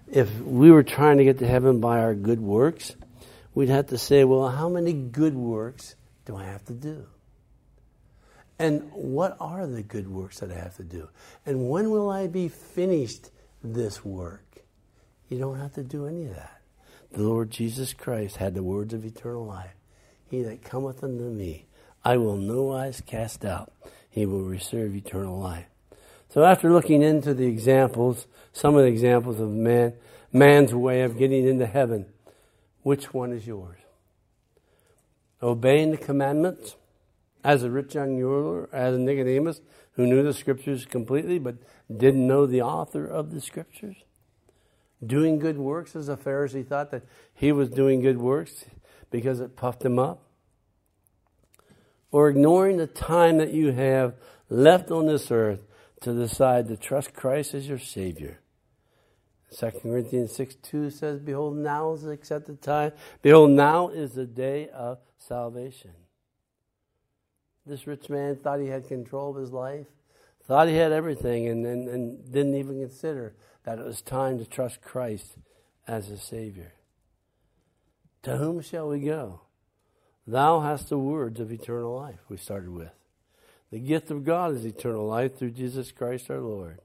if 0.06 0.40
we 0.40 0.70
were 0.70 0.82
trying 0.82 1.16
to 1.18 1.24
get 1.24 1.38
to 1.38 1.46
heaven 1.46 1.80
by 1.80 2.00
our 2.00 2.14
good 2.14 2.40
works. 2.40 2.94
We'd 3.54 3.68
have 3.68 3.88
to 3.88 3.98
say, 3.98 4.24
well, 4.24 4.48
how 4.48 4.68
many 4.68 4.92
good 4.92 5.34
works 5.34 5.94
do 6.24 6.36
I 6.36 6.44
have 6.44 6.64
to 6.66 6.72
do? 6.72 7.06
And 8.58 8.90
what 8.92 9.36
are 9.40 9.66
the 9.66 9.82
good 9.82 10.08
works 10.08 10.40
that 10.40 10.50
I 10.50 10.54
have 10.54 10.76
to 10.76 10.84
do? 10.84 11.08
And 11.44 11.68
when 11.68 11.90
will 11.90 12.08
I 12.08 12.28
be 12.28 12.48
finished 12.48 13.30
this 13.62 14.04
work? 14.04 14.62
You 15.28 15.38
don't 15.38 15.58
have 15.58 15.74
to 15.74 15.82
do 15.82 16.06
any 16.06 16.26
of 16.26 16.34
that. 16.34 16.60
The 17.12 17.22
Lord 17.22 17.50
Jesus 17.50 17.92
Christ 17.92 18.36
had 18.36 18.54
the 18.54 18.62
words 18.62 18.94
of 18.94 19.04
eternal 19.04 19.44
life. 19.44 19.74
He 20.30 20.42
that 20.42 20.62
cometh 20.62 21.02
unto 21.04 21.24
me, 21.24 21.66
I 22.04 22.16
will 22.16 22.36
no 22.36 22.62
wise 22.62 23.02
cast 23.04 23.44
out. 23.44 23.72
He 24.08 24.26
will 24.26 24.44
receive 24.44 24.94
eternal 24.94 25.38
life. 25.38 25.66
So 26.30 26.44
after 26.44 26.72
looking 26.72 27.02
into 27.02 27.34
the 27.34 27.46
examples, 27.46 28.26
some 28.52 28.76
of 28.76 28.82
the 28.82 28.88
examples 28.88 29.40
of 29.40 29.50
man, 29.50 29.94
man's 30.32 30.74
way 30.74 31.02
of 31.02 31.18
getting 31.18 31.46
into 31.46 31.66
heaven, 31.66 32.06
which 32.82 33.12
one 33.12 33.32
is 33.32 33.46
yours? 33.46 33.78
Obeying 35.42 35.90
the 35.90 35.96
commandments? 35.96 36.76
as 37.44 37.62
a 37.62 37.70
rich 37.70 37.94
young 37.94 38.16
ruler, 38.18 38.68
as 38.72 38.94
a 38.94 38.98
Nicodemus, 38.98 39.60
who 39.92 40.06
knew 40.06 40.22
the 40.22 40.32
scriptures 40.32 40.84
completely 40.84 41.38
but 41.38 41.56
didn't 41.94 42.26
know 42.26 42.46
the 42.46 42.62
author 42.62 43.04
of 43.04 43.32
the 43.32 43.40
scriptures. 43.40 43.96
Doing 45.04 45.38
good 45.38 45.58
works 45.58 45.96
as 45.96 46.08
a 46.08 46.16
Pharisee 46.16 46.66
thought 46.66 46.92
that 46.92 47.04
he 47.34 47.50
was 47.50 47.68
doing 47.68 48.00
good 48.00 48.18
works 48.18 48.64
because 49.10 49.40
it 49.40 49.56
puffed 49.56 49.84
him 49.84 49.98
up. 49.98 50.22
Or 52.12 52.28
ignoring 52.28 52.76
the 52.76 52.86
time 52.86 53.38
that 53.38 53.52
you 53.52 53.72
have 53.72 54.14
left 54.48 54.90
on 54.90 55.06
this 55.06 55.30
earth 55.30 55.62
to 56.02 56.12
decide 56.12 56.68
to 56.68 56.76
trust 56.76 57.14
Christ 57.14 57.54
as 57.54 57.68
your 57.68 57.78
Savior. 57.78 58.38
2 59.56 59.70
Corinthians 59.82 60.34
6 60.34 60.56
2 60.56 60.90
says, 60.90 61.20
Behold, 61.20 61.56
now 61.56 61.92
is 61.92 62.02
the 62.02 62.10
accepted 62.10 62.62
time. 62.62 62.92
Behold, 63.20 63.50
now 63.50 63.88
is 63.88 64.12
the 64.12 64.26
day 64.26 64.68
of 64.70 64.98
salvation. 65.18 65.92
This 67.66 67.86
rich 67.86 68.08
man 68.08 68.36
thought 68.36 68.60
he 68.60 68.68
had 68.68 68.88
control 68.88 69.30
of 69.30 69.36
his 69.36 69.52
life, 69.52 69.86
thought 70.44 70.68
he 70.68 70.74
had 70.74 70.92
everything, 70.92 71.48
and, 71.48 71.64
and, 71.64 71.88
and 71.88 72.32
didn't 72.32 72.56
even 72.56 72.80
consider 72.80 73.34
that 73.64 73.78
it 73.78 73.84
was 73.84 74.02
time 74.02 74.38
to 74.38 74.44
trust 74.44 74.80
Christ 74.80 75.36
as 75.86 76.10
a 76.10 76.18
Savior. 76.18 76.74
To 78.22 78.36
whom 78.36 78.60
shall 78.60 78.88
we 78.88 79.00
go? 79.00 79.42
Thou 80.26 80.60
hast 80.60 80.88
the 80.88 80.98
words 80.98 81.40
of 81.40 81.52
eternal 81.52 81.94
life, 81.96 82.20
we 82.28 82.36
started 82.36 82.70
with. 82.70 82.92
The 83.70 83.80
gift 83.80 84.10
of 84.10 84.24
God 84.24 84.54
is 84.54 84.64
eternal 84.64 85.06
life 85.06 85.36
through 85.36 85.52
Jesus 85.52 85.92
Christ 85.92 86.30
our 86.30 86.40
Lord. 86.40 86.80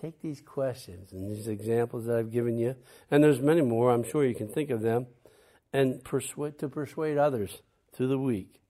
Take 0.00 0.20
these 0.20 0.40
questions 0.40 1.12
and 1.12 1.30
these 1.30 1.48
examples 1.48 2.06
that 2.06 2.16
I've 2.16 2.32
given 2.32 2.58
you, 2.58 2.76
and 3.10 3.22
there's 3.22 3.40
many 3.40 3.62
more, 3.62 3.90
I'm 3.90 4.04
sure 4.04 4.24
you 4.24 4.34
can 4.34 4.48
think 4.48 4.70
of 4.70 4.82
them, 4.82 5.06
and 5.72 6.02
persuade, 6.04 6.58
to 6.58 6.68
persuade 6.68 7.16
others 7.16 7.62
through 7.92 8.08
the 8.08 8.18
week 8.18 8.60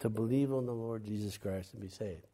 to 0.00 0.08
believe 0.08 0.52
on 0.52 0.66
the 0.66 0.72
Lord 0.72 1.04
Jesus 1.04 1.38
Christ 1.38 1.74
and 1.74 1.82
be 1.82 1.88
saved. 1.88 2.26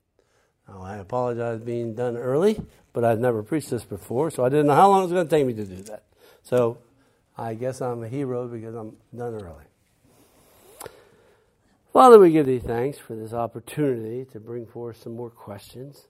Now, 0.69 0.83
I 0.83 0.97
apologize 0.97 1.61
being 1.61 1.95
done 1.95 2.17
early, 2.17 2.61
but 2.93 3.05
I've 3.05 3.21
never 3.21 3.43
preached 3.43 3.71
this 3.71 3.85
before, 3.85 4.31
so 4.31 4.45
I 4.45 4.49
didn't 4.49 4.67
know 4.67 4.75
how 4.75 4.89
long 4.89 5.01
it 5.01 5.05
was 5.05 5.13
going 5.13 5.29
to 5.29 5.31
take 5.31 5.47
me 5.47 5.53
to 5.55 5.65
do 5.65 5.83
that. 5.83 6.05
So 6.43 6.79
I 7.37 7.55
guess 7.55 7.81
I'm 7.81 8.03
a 8.03 8.09
hero 8.09 8.49
because 8.49 8.75
I'm 8.75 8.97
done 9.17 9.35
early. 9.35 9.65
Father, 11.93 12.19
we 12.19 12.31
give 12.31 12.47
thee 12.47 12.59
thanks 12.59 12.99
for 12.99 13.15
this 13.15 13.33
opportunity 13.33 14.25
to 14.27 14.41
bring 14.41 14.67
forth 14.67 15.03
some 15.03 15.17
more 15.17 15.31
questions. 15.31 16.09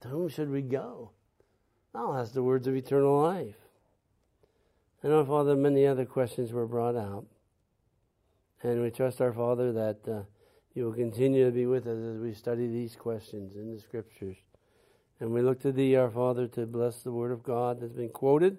To 0.00 0.08
whom 0.08 0.28
should 0.28 0.50
we 0.50 0.62
go? 0.62 1.10
I'll 1.96 2.14
ask 2.14 2.34
the 2.34 2.42
words 2.42 2.66
of 2.66 2.76
eternal 2.76 3.22
life. 3.22 3.56
And 5.02 5.12
our 5.12 5.24
Father, 5.24 5.56
many 5.56 5.86
other 5.86 6.04
questions 6.04 6.52
were 6.52 6.66
brought 6.66 6.96
out. 6.96 7.24
And 8.62 8.82
we 8.82 8.90
trust 8.90 9.20
our 9.20 9.32
Father 9.32 9.72
that 9.72 9.98
uh, 10.06 10.22
you 10.74 10.84
will 10.84 10.92
continue 10.92 11.46
to 11.46 11.50
be 11.50 11.64
with 11.64 11.86
us 11.86 11.98
as 11.98 12.18
we 12.18 12.34
study 12.34 12.66
these 12.66 12.96
questions 12.96 13.56
in 13.56 13.74
the 13.74 13.80
scriptures. 13.80 14.36
And 15.20 15.32
we 15.32 15.40
look 15.40 15.60
to 15.60 15.72
Thee, 15.72 15.96
our 15.96 16.10
Father, 16.10 16.46
to 16.48 16.66
bless 16.66 17.02
the 17.02 17.12
word 17.12 17.32
of 17.32 17.42
God 17.42 17.80
that's 17.80 17.94
been 17.94 18.10
quoted. 18.10 18.58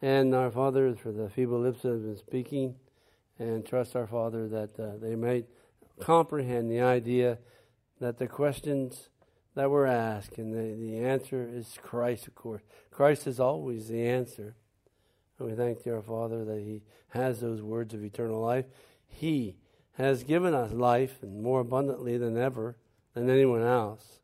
And 0.00 0.32
our 0.32 0.52
Father, 0.52 0.94
for 0.94 1.10
the 1.10 1.28
feeble 1.28 1.60
lips 1.60 1.82
that 1.82 1.90
have 1.90 2.02
been 2.02 2.16
speaking. 2.16 2.76
And 3.40 3.66
trust 3.66 3.96
our 3.96 4.06
Father 4.06 4.46
that 4.48 4.78
uh, 4.78 4.98
they 5.00 5.16
may 5.16 5.46
comprehend 5.98 6.70
the 6.70 6.80
idea 6.80 7.38
that 8.00 8.18
the 8.18 8.28
questions 8.28 9.08
that 9.60 9.70
we're 9.70 9.84
asked 9.84 10.38
and 10.38 10.54
the, 10.54 10.74
the 10.74 10.96
answer 11.04 11.46
is 11.46 11.76
Christ, 11.82 12.26
of 12.26 12.34
course. 12.34 12.62
Christ 12.90 13.26
is 13.26 13.38
always 13.38 13.88
the 13.88 14.06
answer. 14.06 14.54
And 15.38 15.50
we 15.50 15.54
thank 15.54 15.86
our 15.86 16.00
Father, 16.00 16.46
that 16.46 16.60
He 16.60 16.80
has 17.10 17.40
those 17.40 17.60
words 17.60 17.92
of 17.92 18.02
eternal 18.02 18.40
life. 18.40 18.64
He 19.06 19.56
has 19.98 20.24
given 20.24 20.54
us 20.54 20.72
life, 20.72 21.22
and 21.22 21.42
more 21.42 21.60
abundantly 21.60 22.16
than 22.16 22.38
ever, 22.38 22.78
than 23.12 23.28
anyone 23.28 23.60
else. 23.60 24.20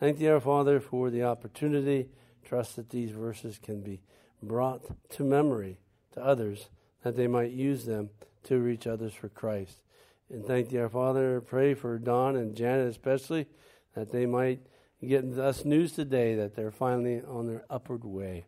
Thank 0.00 0.16
Thee, 0.16 0.28
our 0.28 0.40
Father, 0.40 0.80
for 0.80 1.10
the 1.10 1.22
opportunity. 1.22 2.08
Trust 2.42 2.76
that 2.76 2.88
these 2.88 3.10
verses 3.10 3.58
can 3.62 3.82
be 3.82 4.00
brought 4.42 4.86
to 5.10 5.22
memory 5.22 5.80
to 6.14 6.24
others, 6.24 6.70
that 7.02 7.14
they 7.14 7.26
might 7.26 7.50
use 7.50 7.84
them 7.84 8.08
to 8.44 8.58
reach 8.58 8.86
others 8.86 9.12
for 9.12 9.28
Christ. 9.28 9.82
And 10.30 10.46
thank 10.46 10.70
Thee, 10.70 10.78
our 10.78 10.88
Father. 10.88 11.42
Pray 11.42 11.74
for 11.74 11.98
Don 11.98 12.36
and 12.36 12.56
Janet 12.56 12.88
especially, 12.88 13.48
that 13.94 14.12
they 14.12 14.26
might 14.26 14.60
get 15.06 15.24
us 15.38 15.64
news 15.64 15.92
today 15.92 16.34
that 16.36 16.54
they're 16.54 16.70
finally 16.70 17.22
on 17.26 17.46
their 17.46 17.64
upward 17.68 18.04
way, 18.04 18.46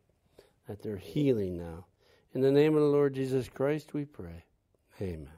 that 0.69 0.83
they're 0.83 0.97
healing 0.97 1.59
now. 1.59 1.87
In 2.35 2.41
the 2.41 2.53
name 2.53 2.75
of 2.75 2.81
the 2.81 2.89
Lord 2.89 3.15
Jesus 3.15 3.49
Christ, 3.49 3.95
we 3.95 4.05
pray. 4.05 4.45
Amen. 5.01 5.29